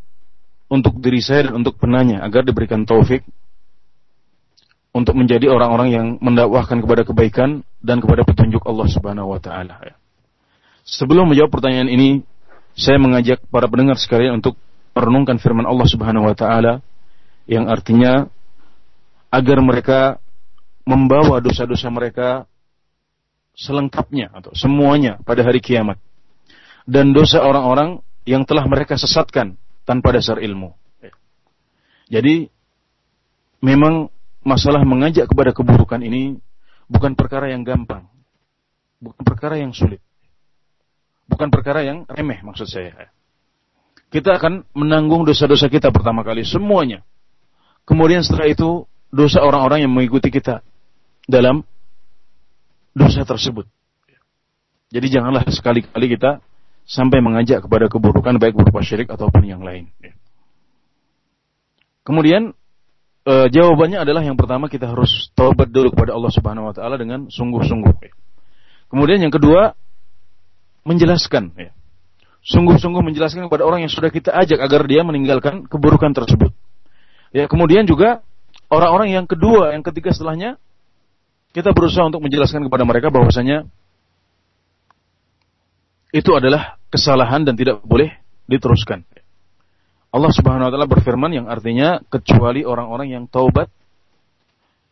untuk 0.68 0.98
diri 1.00 1.22
saya 1.22 1.48
dan 1.50 1.64
untuk 1.64 1.78
penanya 1.78 2.26
agar 2.26 2.44
diberikan 2.44 2.84
taufik 2.84 3.22
untuk 4.94 5.18
menjadi 5.18 5.50
orang-orang 5.50 5.90
yang 5.90 6.08
mendakwahkan 6.22 6.82
kepada 6.82 7.02
kebaikan 7.06 7.66
dan 7.82 7.98
kepada 7.98 8.22
petunjuk 8.26 8.62
Allah 8.66 8.88
Subhanahu 8.90 9.34
wa 9.34 9.42
taala. 9.42 9.82
Sebelum 10.86 11.32
menjawab 11.32 11.50
pertanyaan 11.50 11.90
ini, 11.90 12.22
saya 12.78 13.02
mengajak 13.02 13.42
para 13.50 13.66
pendengar 13.66 13.98
sekalian 13.98 14.42
untuk 14.42 14.58
merenungkan 14.94 15.42
firman 15.42 15.66
Allah 15.66 15.88
Subhanahu 15.90 16.30
wa 16.30 16.36
taala 16.38 16.82
yang 17.50 17.68
artinya 17.68 18.28
agar 19.34 19.58
mereka 19.60 20.00
membawa 20.84 21.40
dosa-dosa 21.40 21.88
mereka 21.90 22.46
selengkapnya 23.54 24.34
atau 24.34 24.52
semuanya 24.58 25.22
pada 25.22 25.46
hari 25.46 25.62
kiamat 25.62 26.02
dan 26.84 27.16
dosa 27.16 27.40
orang-orang 27.40 28.04
yang 28.24 28.44
telah 28.48 28.68
mereka 28.68 28.96
sesatkan 28.96 29.56
tanpa 29.84 30.16
dasar 30.16 30.40
ilmu. 30.40 30.76
Jadi 32.12 32.48
memang 33.64 34.12
masalah 34.44 34.84
mengajak 34.84 35.28
kepada 35.32 35.56
keburukan 35.56 36.00
ini 36.04 36.40
bukan 36.92 37.16
perkara 37.16 37.52
yang 37.52 37.64
gampang. 37.64 38.08
Bukan 39.00 39.24
perkara 39.24 39.60
yang 39.60 39.76
sulit. 39.76 40.00
Bukan 41.28 41.48
perkara 41.52 41.84
yang 41.84 42.04
remeh 42.08 42.44
maksud 42.44 42.68
saya. 42.68 43.12
Kita 44.12 44.38
akan 44.38 44.68
menanggung 44.78 45.26
dosa-dosa 45.26 45.72
kita 45.72 45.90
pertama 45.90 46.22
kali 46.22 46.46
semuanya. 46.46 47.02
Kemudian 47.84 48.24
setelah 48.24 48.48
itu 48.48 48.88
dosa 49.12 49.44
orang-orang 49.44 49.84
yang 49.84 49.92
mengikuti 49.92 50.32
kita 50.32 50.64
dalam 51.28 51.68
dosa 52.96 53.28
tersebut. 53.28 53.68
Jadi 54.94 55.08
janganlah 55.10 55.44
sekali-kali 55.50 56.08
kita 56.14 56.40
sampai 56.86 57.20
mengajak 57.24 57.66
kepada 57.66 57.90
keburukan 57.90 58.38
baik 58.38 58.54
berupa 58.54 58.86
syirik 58.86 59.10
ataupun 59.10 59.44
yang 59.48 59.66
lain. 59.66 59.90
Kemudian 62.04 62.52
e, 63.24 63.34
jawabannya 63.50 64.04
adalah 64.04 64.22
yang 64.22 64.36
pertama 64.36 64.68
kita 64.68 64.92
harus 64.92 65.32
taubat 65.34 65.72
dulu 65.72 65.96
kepada 65.96 66.14
Allah 66.14 66.32
Subhanahu 66.32 66.70
wa 66.70 66.74
taala 66.76 67.00
dengan 67.00 67.32
sungguh-sungguh. 67.32 67.96
Kemudian 68.92 69.24
yang 69.24 69.34
kedua 69.34 69.74
menjelaskan 70.86 71.56
ya. 71.58 71.72
Sungguh-sungguh 72.44 73.00
menjelaskan 73.00 73.48
kepada 73.48 73.64
orang 73.64 73.88
yang 73.88 73.92
sudah 73.92 74.12
kita 74.12 74.36
ajak 74.36 74.60
agar 74.60 74.84
dia 74.84 75.02
meninggalkan 75.08 75.64
keburukan 75.64 76.12
tersebut. 76.12 76.52
Ya, 77.34 77.50
kemudian 77.50 77.90
juga 77.90 78.22
orang-orang 78.70 79.10
yang 79.10 79.26
kedua, 79.26 79.74
yang 79.74 79.82
ketiga 79.82 80.14
setelahnya 80.14 80.62
kita 81.54 81.74
berusaha 81.74 82.06
untuk 82.06 82.22
menjelaskan 82.22 82.66
kepada 82.70 82.86
mereka 82.86 83.10
bahwasanya 83.10 83.66
itu 86.14 86.30
adalah 86.38 86.78
kesalahan 86.94 87.42
dan 87.42 87.58
tidak 87.58 87.82
boleh 87.82 88.14
diteruskan. 88.46 89.02
Allah 90.14 90.30
Subhanahu 90.30 90.70
wa 90.70 90.72
taala 90.72 90.86
berfirman 90.86 91.34
yang 91.34 91.46
artinya 91.50 92.06
kecuali 92.06 92.62
orang-orang 92.62 93.18
yang 93.18 93.26
taubat 93.26 93.66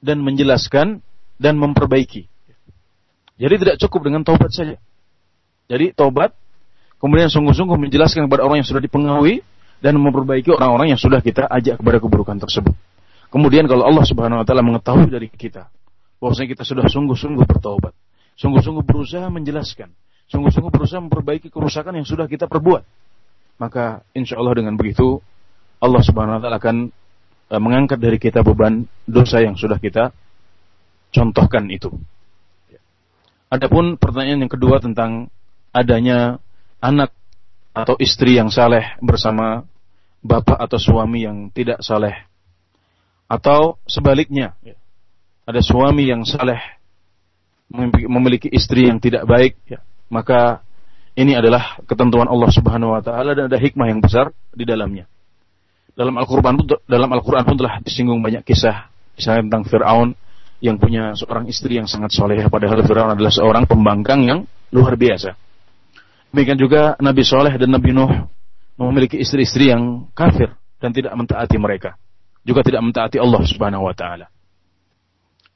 dan 0.02 0.18
menjelaskan 0.26 1.06
dan 1.38 1.62
memperbaiki. 1.62 2.26
Jadi 3.38 3.56
tidak 3.62 3.78
cukup 3.86 4.10
dengan 4.10 4.26
taubat 4.26 4.50
saja. 4.50 4.82
Jadi 5.70 5.94
taubat 5.94 6.34
kemudian 6.98 7.30
sungguh-sungguh 7.30 7.78
menjelaskan 7.78 8.26
kepada 8.26 8.50
orang 8.50 8.66
yang 8.66 8.68
sudah 8.70 8.82
dipengaruhi 8.82 9.46
dan 9.82 9.98
memperbaiki 9.98 10.54
orang-orang 10.54 10.94
yang 10.94 11.02
sudah 11.02 11.20
kita 11.20 11.50
ajak 11.50 11.82
kepada 11.82 11.98
keburukan 11.98 12.38
tersebut. 12.38 12.78
Kemudian 13.34 13.66
kalau 13.66 13.90
Allah 13.90 14.06
Subhanahu 14.06 14.42
wa 14.42 14.46
taala 14.46 14.62
mengetahui 14.62 15.10
dari 15.10 15.28
kita 15.28 15.68
bahwasanya 16.22 16.54
kita 16.54 16.64
sudah 16.64 16.86
sungguh-sungguh 16.86 17.44
bertaubat, 17.50 17.98
sungguh-sungguh 18.38 18.86
berusaha 18.86 19.26
menjelaskan, 19.34 19.90
sungguh-sungguh 20.30 20.70
berusaha 20.70 21.02
memperbaiki 21.02 21.50
kerusakan 21.50 21.98
yang 21.98 22.06
sudah 22.06 22.30
kita 22.30 22.46
perbuat, 22.46 22.86
maka 23.58 24.06
insya 24.14 24.38
Allah 24.38 24.62
dengan 24.62 24.78
begitu 24.78 25.18
Allah 25.82 26.02
Subhanahu 26.06 26.38
Wa 26.38 26.42
Taala 26.46 26.58
akan 26.62 26.78
e, 27.50 27.56
mengangkat 27.58 27.98
dari 27.98 28.22
kita 28.22 28.46
beban 28.46 28.86
dosa 29.10 29.42
yang 29.42 29.58
sudah 29.58 29.82
kita 29.82 30.14
contohkan 31.10 31.66
itu. 31.74 31.90
Adapun 33.52 33.98
pertanyaan 33.98 34.46
yang 34.48 34.52
kedua 34.54 34.80
tentang 34.80 35.28
adanya 35.74 36.40
anak 36.80 37.12
atau 37.72 37.96
istri 38.00 38.36
yang 38.36 38.52
saleh 38.52 39.00
bersama 39.00 39.64
bapak 40.22 40.60
atau 40.60 40.78
suami 40.78 41.24
yang 41.26 41.50
tidak 41.56 41.80
saleh 41.82 42.14
atau 43.32 43.80
sebaliknya 43.88 44.54
ada 45.48 45.62
suami 45.64 46.12
yang 46.12 46.28
saleh 46.28 46.60
memiliki 48.08 48.52
istri 48.52 48.92
yang 48.92 49.00
tidak 49.00 49.24
baik 49.24 49.56
ya, 49.64 49.80
maka 50.12 50.60
ini 51.16 51.36
adalah 51.36 51.80
ketentuan 51.88 52.28
Allah 52.28 52.52
Subhanahu 52.52 52.96
wa 52.96 53.02
taala 53.04 53.32
dan 53.32 53.48
ada 53.48 53.60
hikmah 53.60 53.88
yang 53.88 54.04
besar 54.04 54.36
di 54.52 54.68
dalamnya. 54.68 55.08
Dalam 55.92 56.16
Al-Qur'an 56.16 56.56
pun 56.56 56.68
dalam 56.88 57.10
Al-Qur'an 57.12 57.44
pun 57.44 57.56
telah 57.60 57.80
disinggung 57.84 58.20
banyak 58.24 58.44
kisah 58.48 58.92
misalnya 59.16 59.48
tentang 59.48 59.64
Firaun 59.68 60.10
yang 60.64 60.80
punya 60.80 61.16
seorang 61.16 61.48
istri 61.52 61.80
yang 61.80 61.88
sangat 61.88 62.16
soleh 62.16 62.40
padahal 62.48 62.84
Firaun 62.84 63.12
adalah 63.16 63.32
seorang 63.32 63.64
pembangkang 63.68 64.24
yang 64.24 64.40
luar 64.72 64.96
biasa. 64.96 65.36
Demikian 66.32 66.60
juga 66.60 66.96
Nabi 67.04 67.24
Soleh 67.28 67.60
dan 67.60 67.70
Nabi 67.76 67.92
Nuh 67.92 68.12
memiliki 68.80 69.20
istri-istri 69.20 69.68
yang 69.68 70.08
kafir 70.16 70.56
dan 70.80 70.96
tidak 70.96 71.12
mentaati 71.14 71.60
mereka. 71.60 72.00
Juga 72.42 72.64
tidak 72.64 72.82
mentaati 72.82 73.20
Allah 73.20 73.44
Subhanahu 73.44 73.86
wa 73.86 73.94
taala. 73.94 74.32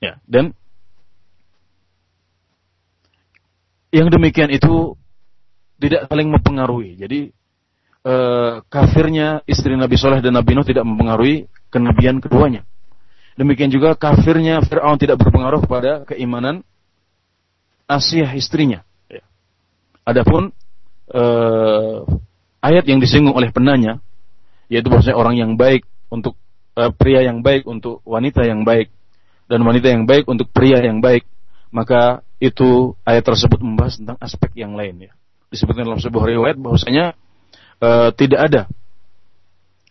Ya, 0.04 0.20
dan 0.28 0.52
yang 3.90 4.12
demikian 4.12 4.52
itu 4.52 5.00
tidak 5.80 6.12
saling 6.12 6.28
mempengaruhi. 6.28 7.00
Jadi 7.00 7.32
e, 8.04 8.14
kafirnya 8.68 9.42
istri 9.48 9.74
Nabi 9.80 9.96
Soleh 9.96 10.20
dan 10.20 10.36
Nabi 10.36 10.52
Nuh 10.54 10.68
tidak 10.68 10.84
mempengaruhi 10.84 11.48
kenabian 11.72 12.20
keduanya. 12.20 12.68
Demikian 13.40 13.72
juga 13.72 13.96
kafirnya 13.96 14.60
Fir'aun 14.64 15.00
tidak 15.00 15.20
berpengaruh 15.24 15.64
kepada 15.64 16.04
keimanan 16.08 16.64
Asia 17.88 18.32
istrinya. 18.36 18.84
Ya. 19.08 19.24
Adapun 20.08 20.56
e, 21.10 21.24
ayat 22.62 22.86
yang 22.86 23.01
disinggung 23.01 23.36
oleh 23.38 23.49
penanya, 23.49 24.01
yaitu 24.72 24.89
bahwasanya 24.89 25.18
orang 25.18 25.36
yang 25.38 25.51
baik 25.58 25.86
untuk 26.10 26.38
e, 26.74 26.89
pria 26.95 27.26
yang 27.26 27.41
baik 27.45 27.66
untuk 27.66 28.01
wanita 28.06 28.45
yang 28.45 28.66
baik 28.66 28.89
dan 29.45 29.62
wanita 29.62 29.93
yang 29.93 30.10
baik 30.10 30.26
untuk 30.26 30.49
pria 30.49 30.82
yang 30.82 31.01
baik, 31.01 31.26
maka 31.70 32.26
itu 32.41 32.93
ayat 33.06 33.26
tersebut 33.26 33.62
membahas 33.62 33.97
tentang 34.01 34.18
aspek 34.22 34.51
yang 34.58 34.74
lain 34.74 35.10
ya 35.10 35.14
disebutkan 35.56 35.88
dalam 35.88 36.01
sebuah 36.03 36.26
riwayat 36.28 36.58
bahwasanya 36.60 37.16
uh, 37.80 38.10
tidak 38.12 38.39
ada 38.51 38.62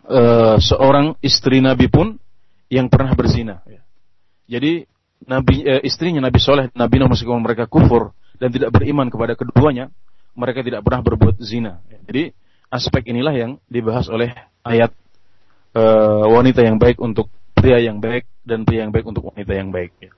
uh, 0.05 0.57
seorang 0.61 1.17
istri 1.25 1.65
Nabi 1.65 1.89
pun 1.89 2.21
yang 2.69 2.93
pernah 2.93 3.17
berzina. 3.17 3.65
Ya. 3.65 3.81
Jadi 4.59 4.85
Nabi 5.25 5.65
uh, 5.65 5.81
istrinya 5.81 6.21
Nabi 6.21 6.37
Soleh, 6.37 6.69
Nabi 6.77 7.01
Nuh 7.01 7.09
meskipun 7.09 7.41
mereka 7.41 7.65
kufur 7.65 8.13
dan 8.37 8.53
tidak 8.53 8.75
beriman 8.77 9.09
kepada 9.09 9.39
keduanya, 9.39 9.89
mereka 10.38 10.64
tidak 10.64 10.82
pernah 10.86 11.02
berbuat 11.04 11.36
zina. 11.42 11.84
Ya. 11.92 12.00
Jadi 12.08 12.24
aspek 12.70 13.10
inilah 13.10 13.34
yang 13.36 13.52
dibahas 13.68 14.08
oleh 14.08 14.32
ayat 14.64 14.94
uh, 15.76 16.26
wanita 16.30 16.62
yang 16.64 16.78
baik 16.78 17.02
untuk 17.02 17.28
pria 17.58 17.82
yang 17.82 18.00
baik 18.00 18.24
dan 18.48 18.64
pria 18.64 18.88
yang 18.88 18.94
baik 18.94 19.06
untuk 19.06 19.30
wanita 19.34 19.52
yang 19.52 19.70
baik. 19.74 19.92
Ya. 20.00 20.12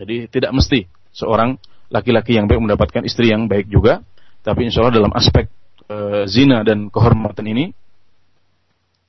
Jadi 0.00 0.32
tidak 0.32 0.56
mesti 0.56 0.88
seorang 1.12 1.60
laki-laki 1.92 2.38
yang 2.38 2.48
baik 2.48 2.62
mendapatkan 2.62 3.04
istri 3.04 3.28
yang 3.28 3.50
baik 3.50 3.68
juga, 3.68 4.00
tapi 4.40 4.64
insya 4.70 4.80
Allah 4.86 4.96
dalam 4.96 5.12
aspek 5.12 5.50
e, 5.90 6.24
zina 6.30 6.62
dan 6.64 6.88
kehormatan 6.88 7.44
ini 7.50 7.74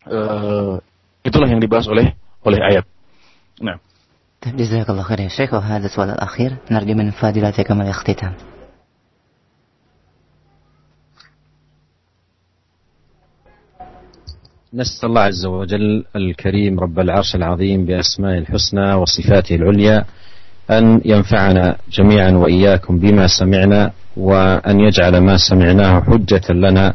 e, 0.03 0.19
itulah 1.23 1.47
yang 1.47 1.61
dibahas 1.61 1.87
oleh 1.87 2.11
oleh 2.43 2.59
ayat. 2.59 2.85
Nah. 3.63 3.79
جزاك 4.41 4.89
الله 4.89 5.05
خير 5.05 5.19
يا 5.19 5.27
شيخ 5.27 5.53
وهذا 5.53 5.85
السؤال 5.85 6.09
الأخير 6.17 6.73
نرجو 6.73 6.93
من 6.97 7.11
فضيلتكم 7.13 7.81
الاختتام 7.81 8.33
نسأل 14.76 15.08
الله 15.08 15.20
عز 15.20 15.46
وجل 15.46 16.04
الكريم 16.16 16.80
رب 16.80 16.98
العرش 16.98 17.34
العظيم 17.34 17.84
بأسمائه 17.84 18.38
الحسنى 18.38 18.94
وصفاته 18.94 19.54
العليا 19.56 20.04
أن 20.70 21.00
ينفعنا 21.04 21.76
جميعا 21.92 22.30
وإياكم 22.30 22.98
بما 22.98 23.26
سمعنا 23.26 23.90
وأن 24.16 24.80
يجعل 24.80 25.18
ما 25.18 25.36
سمعناه 25.36 26.00
حجة 26.00 26.52
لنا 26.52 26.94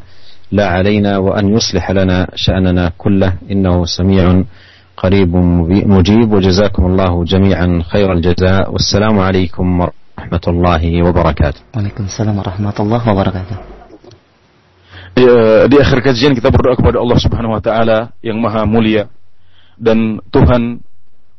لا 0.51 0.67
علينا 0.67 1.17
وأن 1.17 1.53
يصلح 1.53 1.91
لنا 1.91 2.27
شأننا 2.35 2.91
كله. 2.97 3.33
إنه 3.51 3.85
سميع 3.85 4.43
قريب 4.97 5.35
مجيب. 5.85 6.33
وجزاكم 6.33 6.85
الله 6.85 7.23
جميعا 7.23 7.81
خير 7.89 8.13
الجزاء. 8.13 8.71
والسلام 8.73 9.19
عليكم 9.19 9.79
ورحمة 9.79 10.45
الله 10.47 11.03
وبركاته. 11.03 11.59
وعليكم 11.75 12.03
السلام 12.03 12.37
ورحمة 12.37 12.75
الله 12.79 13.11
وبركاته. 13.11 13.80
Di 15.67 15.77
akhir 15.77 15.99
kajian 16.01 16.33
kita 16.33 16.49
berdoa 16.49 16.75
kepada 16.79 16.97
Allah 16.99 17.19
Subhanahu 17.19 17.53
wa 17.55 17.61
taala 17.61 18.15
yang 18.23 18.39
maha 18.39 18.63
mulia 18.63 19.11
dan 19.75 20.21
Tuhan 20.29 20.81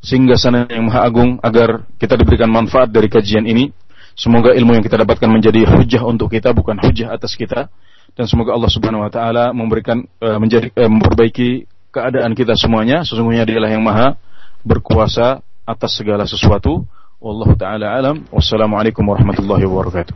sehingga 0.03 0.35
sana 0.35 0.67
yang 0.67 0.91
maha 0.91 1.07
agung 1.07 1.39
agar 1.41 1.87
kita 1.97 2.19
diberikan 2.19 2.51
manfaat 2.51 2.91
dari 2.91 3.07
kajian 3.07 3.47
ini. 3.47 3.71
Semoga 4.13 4.53
ilmu 4.53 4.77
yang 4.77 4.85
kita 4.85 5.01
dapatkan 5.01 5.25
menjadi 5.25 5.65
hujah 5.65 6.05
untuk 6.05 6.29
kita 6.29 6.53
bukan 6.53 6.77
hujah 6.85 7.17
atas 7.17 7.33
kita 7.33 7.73
dan 8.13 8.25
semoga 8.29 8.53
Allah 8.53 8.69
Subhanahu 8.69 9.09
wa 9.09 9.09
taala 9.09 9.57
memberikan 9.57 10.05
uh, 10.21 10.37
menjadi 10.37 10.69
uh, 10.77 10.91
memperbaiki 10.91 11.65
keadaan 11.89 12.37
kita 12.37 12.53
semuanya. 12.59 13.09
Sesungguhnya 13.09 13.49
Dialah 13.49 13.73
yang 13.73 13.81
maha 13.81 14.21
berkuasa 14.61 15.41
atas 15.65 15.97
segala 15.97 16.29
sesuatu. 16.29 16.85
Wallahu 17.23 17.57
taala 17.57 17.95
alam. 17.95 18.27
Wassalamualaikum 18.29 19.07
warahmatullahi 19.07 19.65
wabarakatuh. 19.65 20.13